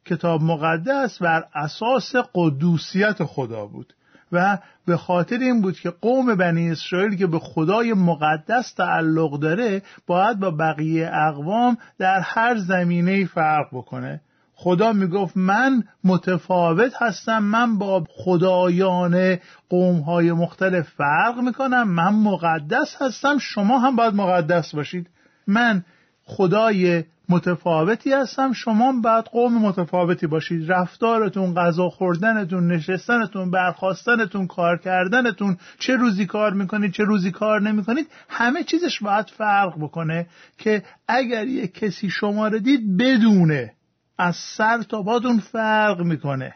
کتاب 0.05 0.41
مقدس 0.41 1.21
بر 1.21 1.45
اساس 1.55 2.15
قدوسیت 2.35 3.23
خدا 3.23 3.65
بود. 3.65 3.93
و 4.33 4.57
به 4.85 4.97
خاطر 4.97 5.37
این 5.37 5.61
بود 5.61 5.79
که 5.79 5.89
قوم 5.89 6.35
بنی 6.35 6.71
اسرائیل 6.71 7.15
که 7.15 7.27
به 7.27 7.39
خدای 7.39 7.93
مقدس 7.93 8.73
تعلق 8.73 9.39
داره 9.39 9.81
باید 10.07 10.39
با 10.39 10.51
بقیه 10.51 11.11
اقوام 11.13 11.77
در 11.99 12.19
هر 12.19 12.57
زمینه 12.57 13.25
فرق 13.25 13.67
بکنه. 13.71 14.21
خدا 14.55 14.93
می‌گفت 14.93 15.37
من 15.37 15.83
متفاوت 16.03 16.91
هستم 17.01 17.43
من 17.43 17.77
با 17.77 18.03
خدایان 18.09 19.37
قوم 19.69 19.99
های 19.99 20.31
مختلف 20.31 20.89
فرق 20.89 21.39
می‌کنم 21.39 21.89
من 21.89 22.13
مقدس 22.13 22.95
هستم 23.01 23.37
شما 23.37 23.79
هم 23.79 23.95
باید 23.95 24.13
مقدس 24.13 24.75
باشید. 24.75 25.09
من 25.47 25.83
خدای 26.23 27.03
متفاوتی 27.29 28.13
هستم. 28.13 28.53
شما 28.53 28.93
باید 29.03 29.25
قوم 29.25 29.57
متفاوتی 29.57 30.27
باشید. 30.27 30.71
رفتارتون 30.71 31.53
غذا 31.53 31.89
خوردنتون 31.89 32.71
نشستنتون 32.71 33.51
برخواستنتون 33.51 34.47
کار 34.47 34.77
کردنتون 34.77 35.57
چه 35.79 35.95
روزی 35.95 36.25
کار 36.25 36.53
می‌کنید 36.53 36.93
چه 36.93 37.03
روزی 37.03 37.31
کار 37.31 37.61
نمی‌کنید 37.61 38.07
همه 38.29 38.63
چیزش 38.63 38.99
باید 38.99 39.29
فرق 39.29 39.77
بکنه 39.79 40.27
که 40.57 40.83
اگر 41.07 41.47
یک 41.47 41.73
کسی 41.73 42.09
شما 42.09 42.47
رو 42.47 42.59
دید 42.59 42.97
بدونه 42.97 43.73
از 44.17 44.35
سر 44.35 44.81
تا 44.81 45.03
پاتون 45.03 45.39
فرق 45.39 46.01
می‌کنه. 46.01 46.53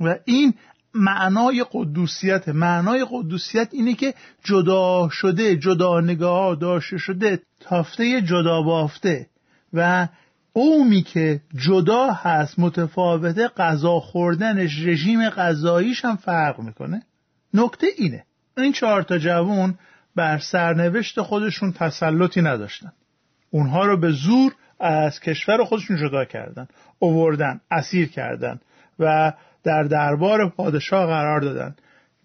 و 0.00 0.14
این 0.24 0.54
معنای 0.94 1.64
قدوسیت 1.72 2.48
معنای 2.48 3.06
قدوسیت 3.10 3.68
اینه 3.72 3.94
که 3.94 4.14
جدا 4.44 5.08
شده 5.12 5.56
جدا 5.56 6.00
نگاه 6.00 6.56
داشته 6.56 6.98
شده 6.98 7.42
تافته 7.60 8.22
جدا 8.22 8.62
بافته. 8.62 9.26
و 9.72 10.08
قومی 10.54 11.02
که 11.02 11.40
جدا 11.54 12.10
هست 12.10 12.58
متفاوته 12.58 13.48
غذا 13.48 14.00
خوردنش 14.00 14.78
رژیم 14.84 15.30
غذاییش 15.30 16.04
هم 16.04 16.16
فرق 16.16 16.60
می‌کنه. 16.60 17.02
نکته 17.54 17.86
اینه. 17.98 18.24
این 18.56 18.72
چهار 18.72 19.02
تا 19.02 19.18
جوون 19.18 19.74
بر 20.16 20.38
سرنوشت 20.38 21.20
خودشون 21.20 21.72
تسلطی 21.72 22.42
نداشتن. 22.42 22.92
اونها 23.50 23.86
رو 23.86 23.96
به 23.96 24.10
زور 24.10 24.54
از 24.80 25.20
کشور 25.20 25.64
خودشون 25.64 25.96
جدا 25.96 26.24
کردن 26.24 26.68
اووردن 26.98 27.60
اسیر 27.70 28.08
کردن 28.08 28.60
و 28.98 29.32
در 29.64 29.82
دربار 29.82 30.48
پادشاه 30.48 31.06
قرار 31.06 31.40
دادن. 31.40 31.74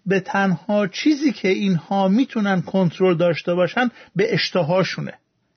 به 0.06 0.20
تنها 0.20 0.86
چیزی 0.86 1.32
که 1.32 1.48
اینها 1.48 2.08
می‌تونن 2.08 2.62
کنترل 2.62 3.16
داشته 3.16 3.54
باشن 3.54 3.90
به 4.16 4.34
اشتهاشونه. 4.34 5.14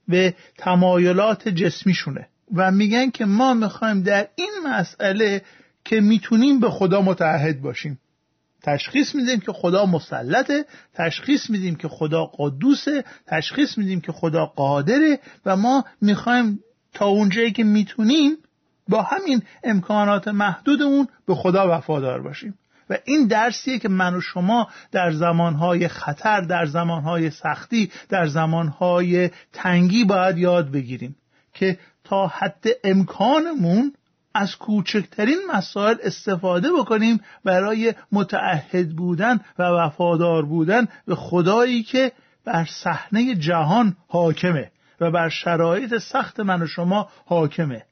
به 0.07 0.35
تمایلات 0.57 1.49
جسمیشونه. 1.49 2.27
و 2.55 2.71
میگن 2.71 3.09
که 3.09 3.25
ما 3.25 3.53
می‌خوایم 3.53 4.03
در 4.03 4.27
این 4.35 4.51
مسئله 4.67 5.41
که 5.85 6.01
می‌تونیم 6.01 6.59
به 6.59 6.69
خدا 6.69 7.01
متعهد 7.01 7.61
باشیم. 7.61 7.99
تشخیص 8.63 9.15
میدیم 9.15 9.39
که 9.39 9.51
خدا 9.51 9.85
مسلطه 9.85 10.65
تشخیص 10.93 11.49
میدیم 11.49 11.75
که 11.75 11.87
خدا 11.87 12.31
قدوسه 12.37 13.03
تشخیص 13.27 13.77
میدیم 13.77 14.01
که 14.01 14.11
خدا 14.11 14.45
قادره 14.45 15.19
و 15.45 15.55
ما 15.57 15.85
می‌خوایم 16.01 16.59
تا 16.93 17.05
اونجایی 17.05 17.51
که 17.51 17.63
می‌تونیم 17.63 18.37
با 18.89 19.01
همین 19.01 19.41
امکانات 19.63 20.27
محدودمون 20.27 21.07
به 21.25 21.35
خدا 21.35 21.77
وفادار 21.77 22.21
باشیم. 22.21 22.53
و 22.89 22.97
این 23.05 23.27
درسیه 23.27 23.79
که 23.79 23.89
من 23.89 24.15
و 24.15 24.21
شما 24.21 24.67
در 24.91 25.11
زمانهای 25.11 25.87
خطر 25.87 26.41
در 26.41 26.65
زمانهای 26.65 27.29
سختی 27.29 27.91
در 28.09 28.27
زمانهای 28.27 29.29
تنگی 29.53 30.03
باید 30.03 30.37
یاد 30.37 30.71
بگیریم 30.71 31.15
که 31.53 31.79
تا 32.03 32.27
حد 32.27 32.65
امکانمون 32.83 33.93
از 34.33 34.55
کوچکترین 34.55 35.37
مسائل 35.53 35.95
استفاده 36.03 36.67
بکنیم 36.79 37.19
برای 37.43 37.93
متعهد 38.11 38.89
بودن 38.89 39.39
و 39.59 39.63
وفادار 39.63 40.45
بودن 40.45 40.87
به 41.07 41.15
خدایی 41.15 41.83
که 41.83 42.11
بر 42.45 42.65
صحنه 42.65 43.35
جهان 43.35 43.97
حاکمه 44.07 44.71
و 45.01 45.11
بر 45.11 45.29
شرایط 45.29 45.97
سخت 45.97 46.39
من 46.39 46.61
و 46.61 46.67
شما 46.67 47.09
حاکمه. 47.25 47.85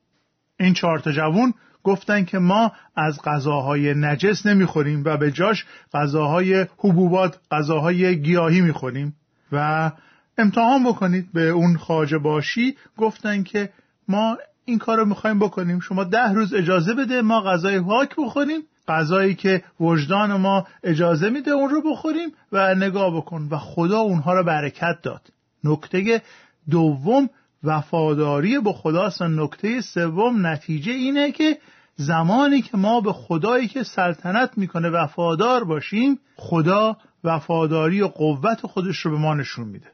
این 0.59 0.73
چهار 0.73 0.99
جوون 0.99 1.53
گفتن 1.85 2.25
که 2.25 2.37
ما 2.39 2.71
از 2.95 3.21
غذاهای 3.21 3.93
نجس 3.93 4.45
نمی‌خوریم 4.45 5.03
و 5.05 5.17
به 5.17 5.31
جاش 5.31 5.65
غذاهای 5.93 6.65
حبوبات 6.77 7.39
غذاهای 7.51 8.21
گیاهی 8.21 8.61
می‌خوریم. 8.61 9.15
و 9.51 9.91
امتحان 10.37 10.83
بکنید 10.83 11.33
به 11.33 11.49
اون 11.49 11.77
خاجه 11.77 12.17
باشی. 12.17 12.75
گفتن 12.97 13.43
که 13.43 13.69
ما 14.07 14.37
این 14.65 14.77
کار 14.77 14.97
رو 14.97 15.05
می‌خوایم 15.05 15.39
بکنیم. 15.39 15.79
شما 15.79 16.03
ده 16.03 16.33
روز 16.33 16.53
اجازه 16.53 16.93
بده 16.93 17.21
ما 17.21 17.41
غذای 17.41 17.79
پاک 17.81 18.15
بخوریم. 18.17 18.61
غذایی 18.87 19.35
که 19.35 19.63
وجدان 19.79 20.33
ما 20.33 20.67
اجازه 20.83 21.29
میده 21.29 21.51
اون 21.51 21.69
رو 21.69 21.81
بخوریم 21.91 22.29
و 22.51 22.75
نگاه 22.75 23.17
بکن. 23.17 23.47
و 23.51 23.57
خدا 23.57 23.99
اونها 23.99 24.33
رو 24.33 24.43
برکت 24.43 24.97
داد. 25.03 25.21
نکته 25.63 26.21
دوم 26.69 27.29
وفاداری 27.63 28.59
به 28.59 28.73
خداست. 28.73 29.21
و 29.21 29.27
نکته 29.27 29.81
سوم 29.81 30.47
نتیجه 30.47 30.91
اینه 30.91 31.31
که 31.31 31.57
زمانی 31.97 32.61
که 32.61 32.77
ما 32.77 33.01
به 33.01 33.13
خدایی 33.13 33.67
که 33.67 33.83
سلطنت 33.83 34.57
می‌کنه 34.57 34.89
وفادار 34.89 35.63
باشیم 35.63 36.19
خدا 36.35 36.97
وفاداری 37.23 38.01
و 38.01 38.07
قوت 38.07 38.65
خودش 38.67 38.97
رو 38.97 39.11
به 39.11 39.17
ما 39.17 39.33
نشون 39.33 39.67
میده. 39.67 39.87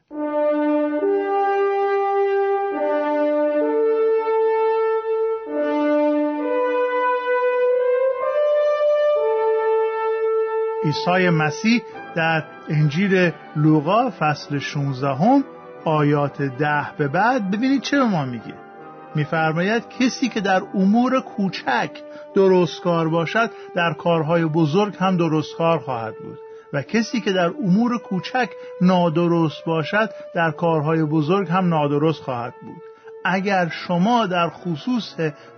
عیسی 10.84 11.28
مسیح 11.30 11.82
در 12.16 12.44
انجیل 12.68 13.32
لوقا 13.56 14.10
فصل 14.10 14.58
16 14.58 15.08
هم 15.08 15.44
آیات 15.84 16.42
ده 16.42 16.86
به 16.98 17.08
بعد 17.08 17.50
ببینید 17.50 17.82
چه 17.82 17.98
به 17.98 18.04
ما 18.04 18.24
میگه. 18.24 18.71
میفرماید 19.14 19.88
کسی 19.88 20.28
که 20.28 20.40
در 20.40 20.62
امور 20.74 21.20
کوچک 21.20 21.90
درستکار 22.34 23.08
باشد 23.08 23.50
در 23.74 23.92
کارهای 23.92 24.44
بزرگ 24.44 24.96
هم 24.98 25.16
درستکار 25.16 25.78
خواهد 25.78 26.14
بود. 26.22 26.38
و 26.72 26.82
کسی 26.82 27.20
که 27.20 27.32
در 27.32 27.46
امور 27.46 27.98
کوچک 27.98 28.48
نادرست 28.80 29.64
باشد 29.66 30.10
در 30.34 30.50
کارهای 30.50 31.04
بزرگ 31.04 31.48
هم 31.48 31.68
نادرست 31.68 32.22
خواهد 32.22 32.54
بود. 32.62 32.82
اگر 33.24 33.68
شما 33.68 34.26
در 34.26 34.48
خصوص 34.48 35.14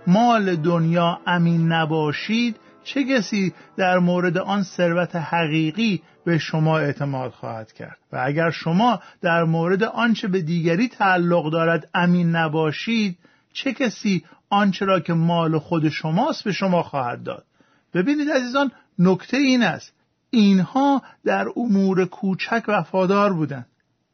مال 0.07 0.55
دنیا 0.55 1.19
امین 1.27 1.71
نباشید 1.71 2.55
چه 2.83 3.03
کسی 3.03 3.53
در 3.77 3.97
مورد 3.99 4.37
آن 4.37 4.63
ثروت 4.63 5.15
حقیقی 5.15 6.01
به 6.25 6.37
شما 6.37 6.79
اعتماد 6.79 7.31
خواهد 7.31 7.71
کرد؟ 7.71 7.97
و 8.11 8.21
اگر 8.25 8.49
شما 8.49 8.99
در 9.21 9.43
مورد 9.43 9.83
آنچه 9.83 10.27
به 10.27 10.41
دیگری 10.41 10.87
تعلق 10.87 11.51
دارد 11.51 11.89
امین 11.93 12.35
نباشید 12.35 13.17
چه 13.55 13.73
کسی 13.73 14.23
آنچه 14.49 14.85
را 14.85 14.99
که 14.99 15.13
مال 15.13 15.59
خود 15.59 15.89
شماست 15.89 16.43
به 16.43 16.51
شما 16.51 16.83
خواهد 16.83 17.23
داد؟ 17.23 17.45
ببینید 17.93 18.29
عزیزان 18.29 18.71
نکته 18.99 19.37
این 19.37 19.63
است. 19.63 19.93
اینها 20.29 21.01
در 21.25 21.45
امور 21.55 22.05
کوچک 22.05 22.63
وفادار 22.67 23.33
بودند. 23.33 23.65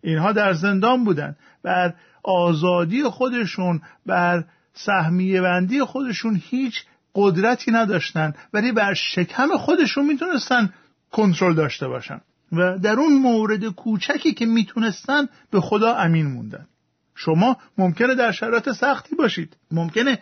اینها 0.04 0.32
در 0.32 0.54
زندان 0.54 1.04
بودند. 1.04 1.38
بر 1.64 1.94
آزادی 2.24 3.04
خودشون 3.04 3.82
بر 4.06 4.44
سهمیه 4.74 5.42
بندی 5.42 5.84
خودشون 5.84 6.42
هیچ 6.50 6.84
قدرتی 7.16 7.72
نداشتن 7.72 8.34
ولی 8.54 8.72
بر 8.72 8.94
شکم 8.94 9.58
خودشون 9.58 10.06
می‌تونستن 10.06 10.74
کنترل 11.12 11.54
داشته 11.54 11.88
باشن. 11.88 12.22
و 12.52 12.78
در 12.78 13.00
اون 13.00 13.14
مورد 13.14 13.66
کوچکی 13.66 14.34
که 14.34 14.46
می‌تونستن 14.46 15.28
به 15.52 15.62
خدا 15.62 15.96
امین 15.96 16.26
موندن. 16.26 16.68
شما 17.16 17.58
ممکنه 17.78 18.16
در 18.16 18.32
شرایط 18.32 18.70
سختی 18.70 19.16
باشید. 19.16 19.58
ممکنه 19.72 20.20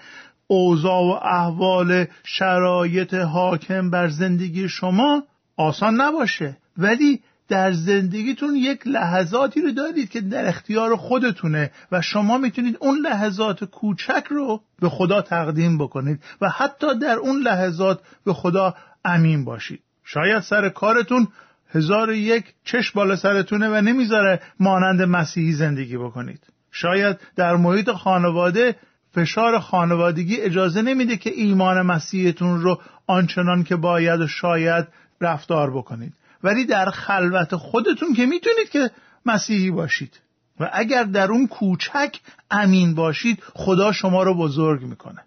اوضاع 0.47 1.02
و 1.02 1.19
احوال 1.23 2.06
شرایط 2.23 3.13
حاکم 3.13 3.89
بر 3.89 4.08
زندگی 4.08 4.69
شما 4.69 5.23
آسان 5.58 6.02
نباشه. 6.02 6.58
ولی 6.78 7.21
در 7.47 7.71
زندگیتون 7.71 8.56
یک 8.56 8.88
لحظاتی 8.88 9.62
رو 9.62 9.71
دارید 9.71 10.10
که 10.10 10.21
در 10.21 10.47
اختیار 10.47 10.95
خودتونه 10.95 11.71
و 11.91 12.02
شما 12.02 12.38
می‌تونید 12.38 12.78
اون 12.80 12.97
لحظات 12.97 13.63
کوچک 13.63 14.23
رو 14.30 14.62
به 14.80 14.89
خدا 14.89 15.21
تقدیم 15.21 15.78
بکنید 15.78 16.23
و 16.41 16.49
حتی 16.49 16.99
در 16.99 17.15
اون 17.15 17.41
لحظات 17.41 18.02
به 18.25 18.34
خدا 18.34 18.75
امین 19.06 19.45
باشید. 19.45 19.82
شاید 20.04 20.39
سر 20.39 20.69
کارتون 20.69 21.28
هزار 21.71 22.13
یک 22.13 22.45
چشم 22.63 22.91
بالا 22.95 23.15
سرتونه 23.15 23.69
و 23.69 23.82
نمی‌ذاره 23.82 24.41
مانند 24.60 25.02
مسیحی 25.02 25.54
زندگی 25.54 25.97
بکنید. 25.97 26.43
شاید 26.71 27.17
در 27.36 27.55
محیط 27.55 27.91
خانواده 27.91 28.75
فشار 29.13 29.60
خانوادگی 29.60 30.41
اجازه 30.41 30.82
نمیده 30.82 31.17
که 31.17 31.29
ایمان 31.29 31.82
مسیحتون 31.82 32.62
رو 32.62 32.82
آنچنان 33.08 33.63
که 33.63 33.75
باید 33.75 34.21
و 34.21 34.27
شاید 34.27 34.88
رفتار 35.21 35.71
بکنید. 35.71 36.13
ولی 36.43 36.65
در 36.65 36.89
خلوت 36.89 37.55
خودتون 37.55 38.13
که 38.13 38.25
می‌تونید 38.25 38.69
که 38.69 38.91
مسیحی 39.25 39.71
باشید. 39.71 40.19
و 40.60 40.69
اگر 40.73 41.03
در 41.03 41.32
اون 41.32 41.47
کوچک 41.47 42.15
امین 42.51 42.95
باشید 42.95 43.43
خدا 43.53 43.91
شما 43.91 44.23
رو 44.23 44.38
بزرگ 44.38 44.82
می‌کنه. 44.82 45.21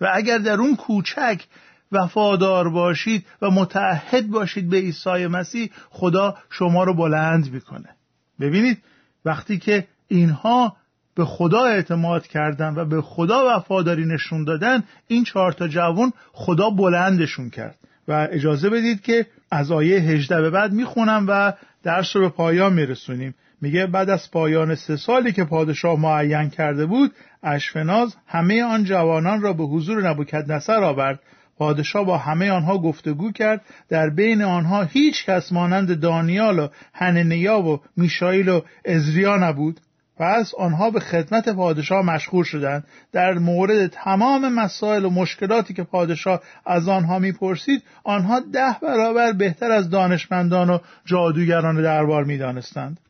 و 0.00 0.10
اگر 0.14 0.38
در 0.38 0.60
اون 0.60 0.76
کوچک 0.76 1.42
وفادار 1.92 2.68
باشید 2.68 3.26
و 3.42 3.50
متعهد 3.50 4.30
باشید 4.30 4.70
به 4.70 4.76
عیسی 4.76 5.26
مسیح 5.26 5.70
خدا 5.90 6.36
شما 6.50 6.84
رو 6.84 6.94
بلند 6.94 7.52
می‌کنه. 7.52 7.88
ببینید 8.40 8.82
وقتی 9.24 9.58
که 9.58 9.86
اینها 10.08 10.76
به 11.14 11.24
خدا 11.24 11.64
اعتماد 11.64 12.26
کردن 12.26 12.74
و 12.74 12.84
به 12.84 13.02
خدا 13.02 13.56
وفاداری 13.56 14.06
نشون 14.06 14.44
دادن 14.44 14.82
این 15.08 15.24
چهار 15.24 15.52
تا 15.52 15.68
جوان 15.68 16.12
خدا 16.32 16.70
بلندشون 16.70 17.50
کرد. 17.50 17.78
و 18.08 18.28
اجازه 18.32 18.70
بدید 18.70 19.02
که 19.02 19.26
از 19.50 19.72
آیه 19.72 19.98
18 19.98 20.40
به 20.40 20.50
بعد 20.50 20.72
می‌خونم 20.72 21.26
و 21.28 21.52
درس 21.82 22.16
رو 22.16 22.22
به 22.22 22.28
پایان 22.28 22.72
میرسونیم. 22.72 23.34
میگه 23.60 23.86
بعد 23.86 24.10
از 24.10 24.30
پایان 24.30 24.74
سه 24.74 24.96
سالی 24.96 25.32
که 25.32 25.44
پادشاه 25.44 26.00
معین 26.00 26.50
کرده 26.50 26.86
بود 26.86 27.12
اشفناز 27.42 28.16
همه 28.26 28.62
آن 28.62 28.84
جوانان 28.84 29.42
را 29.42 29.52
به 29.52 29.64
حضور 29.64 30.08
نبوکدنصر 30.08 30.84
آورد. 30.84 31.20
پادشاه 31.58 32.04
با 32.04 32.18
همه 32.18 32.50
آنها 32.50 32.78
گفتگو 32.78 33.32
کرد. 33.32 33.60
در 33.88 34.10
بین 34.10 34.42
آنها 34.42 34.82
هیچ 34.82 35.24
کس 35.26 35.52
مانند 35.52 36.00
دانیال 36.00 36.58
و 36.58 36.68
هننیا 36.94 37.62
و 37.62 37.80
میشایل 37.96 38.48
و 38.48 38.60
ازریا 38.84 39.36
نبود. 39.36 39.80
پس 40.16 40.54
آنها 40.58 40.90
به 40.90 41.00
خدمت 41.00 41.48
پادشاه 41.48 42.04
مشغول 42.04 42.44
شدند. 42.44 42.84
در 43.12 43.34
مورد 43.34 43.86
تمام 43.86 44.48
مسائل 44.54 45.04
و 45.04 45.10
مشکلاتی 45.10 45.74
که 45.74 45.82
پادشاه 45.82 46.40
از 46.66 46.88
آنها 46.88 47.18
می‌پرسید 47.18 47.82
آنها 48.04 48.40
ده 48.40 48.76
برابر 48.82 49.32
بهتر 49.32 49.70
از 49.70 49.90
دانشمندان 49.90 50.70
و 50.70 50.78
جادوگران 51.04 51.82
دربار 51.82 52.24
می‌دانستند. 52.24 53.00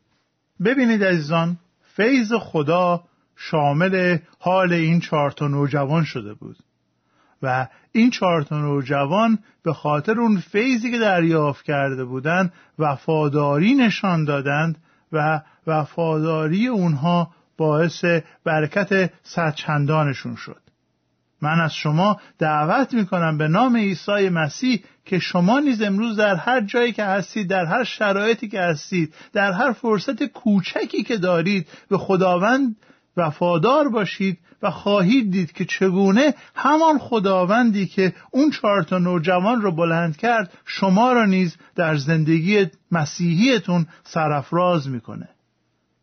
ببینید 0.65 1.05
عزیزان 1.05 1.57
فیض 1.97 2.33
خدا 2.33 3.05
شامل 3.37 4.19
حال 4.39 4.73
این 4.73 5.01
چهار 5.01 5.35
نوجوان 5.41 6.05
شده 6.05 6.35
بود. 6.35 6.57
و 7.43 7.69
این 7.93 8.11
چهار 8.11 8.47
نوجوان 8.51 9.39
به 9.65 9.73
خاطر 9.73 10.21
اون 10.21 10.37
فیضی 10.39 10.91
که 10.91 10.99
دریافت 10.99 11.65
کرده 11.65 12.05
بودند 12.05 12.53
وفاداری 12.79 13.75
نشان 13.75 14.25
دادند 14.25 14.77
و 15.13 15.41
وفاداری 15.67 16.67
اونها 16.67 17.31
باعث 17.57 18.05
برکت 18.45 19.11
سرچندانشون 19.23 20.37
شد. 20.37 20.63
من 21.43 21.61
از 21.61 21.75
شما 21.75 22.21
دعوت 22.39 22.95
می‌کنم 22.95 23.39
به 23.39 23.49
نام 23.49 23.77
عیسی 23.77 24.29
مسیح 24.29 24.85
که 25.05 25.19
شما 25.19 25.61
نیز 25.61 25.83
امروز 25.83 26.17
در 26.17 26.35
هر 26.37 26.61
جایی 26.61 26.93
که 26.93 27.05
هستید 27.05 27.49
در 27.49 27.65
هر 27.65 27.85
شرایطی 27.85 28.49
که 28.49 28.61
هستید 28.61 29.15
در 29.33 29.53
هر 29.53 29.73
فرصت 29.73 30.25
کوچکی 30.25 31.03
که 31.03 31.17
دارید 31.17 31.69
به 31.89 31.99
خداوند 31.99 32.77
وفادار 33.17 33.89
باشید 33.89 34.39
و 34.63 34.71
خواهید 34.71 35.31
دید 35.31 35.53
که 35.53 35.65
چگونه 35.65 36.35
همان 36.55 36.99
خداوندی 36.99 37.87
که 37.87 38.15
اون 38.31 38.51
چهار 38.51 38.83
تا 38.83 38.99
نوجوان 38.99 39.63
رو 39.63 39.73
بلند 39.73 40.17
کرد 40.17 40.53
شما 40.65 41.13
را 41.13 41.25
نیز 41.25 41.57
در 41.75 41.97
زندگی 41.97 42.67
مسیحیتون 42.91 43.87
سرافراز 44.05 44.89
می‌کنه. 44.89 45.29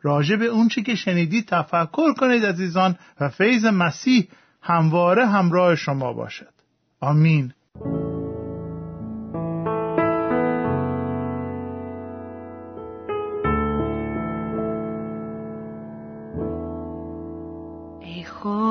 راجع 0.01 0.35
به 0.35 0.45
اون 0.45 0.67
چی 0.67 0.83
که 0.83 0.95
شنیدید 0.95 1.45
تفکر 1.47 2.13
کنید 2.13 2.45
عزیزان 2.45 2.95
و 3.19 3.29
فیض 3.29 3.65
مسیح 3.65 4.27
همواره 4.61 5.25
همراه 5.25 5.75
شما 5.75 6.13
باشد. 6.13 6.53
آمین. 6.99 7.53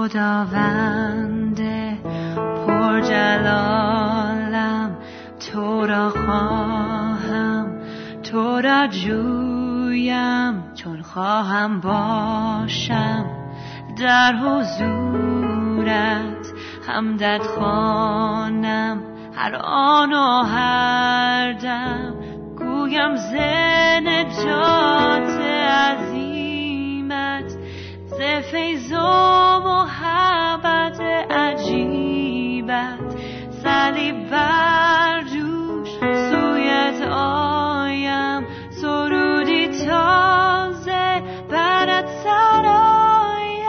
خداوند 0.09 1.61
جلالم 3.01 4.97
تو 5.53 5.87
را 5.87 6.11
خواهم 6.11 7.81
تو 8.23 8.61
را 8.61 8.87
جویم 8.87 10.75
چون 10.75 11.03
خواهم 11.03 11.81
باشم. 11.81 13.27
در 13.99 14.33
حضورت 14.37 15.73
همدت 16.89 17.43
خانم 17.43 19.03
هر 19.35 19.55
آن 19.65 20.13
و 20.13 20.43
هر 20.43 21.53
دم. 21.53 22.15
گویم 22.59 23.17
زن 23.17 24.29
جات 24.45 25.41
عظیمت 25.71 27.51
ز 28.07 28.21
صلیب 33.99 34.31
بر 34.31 35.23
جوش 35.23 35.89
سویت 36.31 37.03
آیم 37.13 38.47
سرودی 38.71 39.69
تازه 39.69 41.23
برت 41.51 42.09
سرایم 42.25 43.69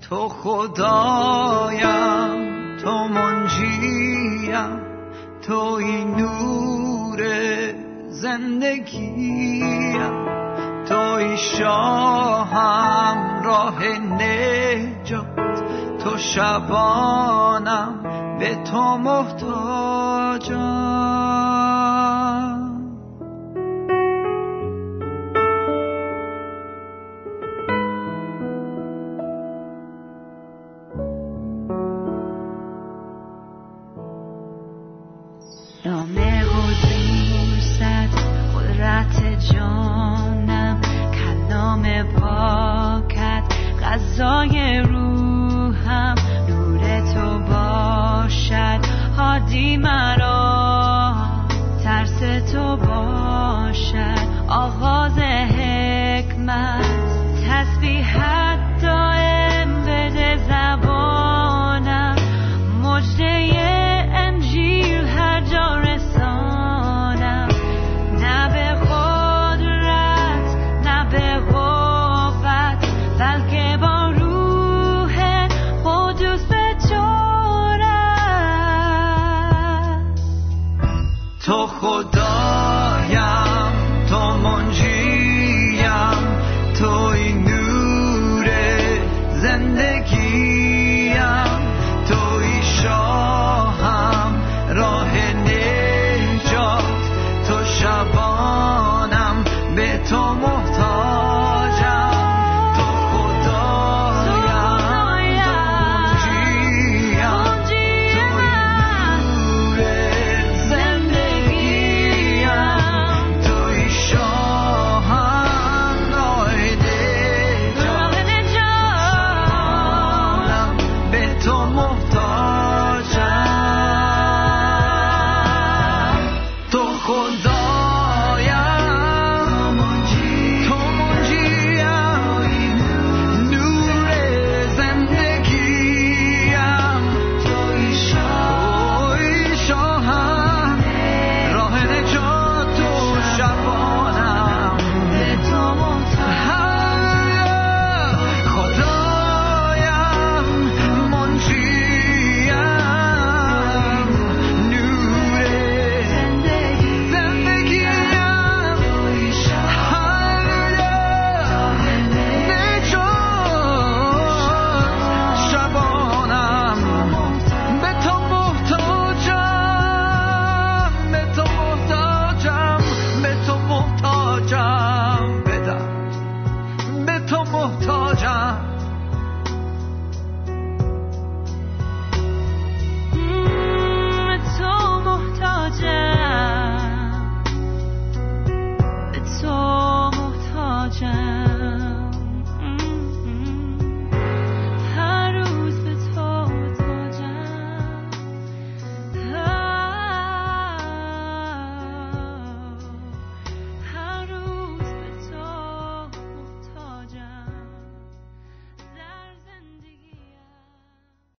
تو 0.00 0.28
خدایم 0.28 1.86
تو 2.76 3.08
منجیم 3.08 4.80
تو 5.46 5.58
این 5.58 6.14
نور 6.14 7.20
زندگیم. 8.08 10.12
توی 10.88 11.36
شاهم 11.36 13.42
راه 13.44 13.84
نجات. 13.98 15.51
شبانم 16.22 17.94
به 18.38 18.54
تو 18.64 18.96
محتاجم. 18.96 20.81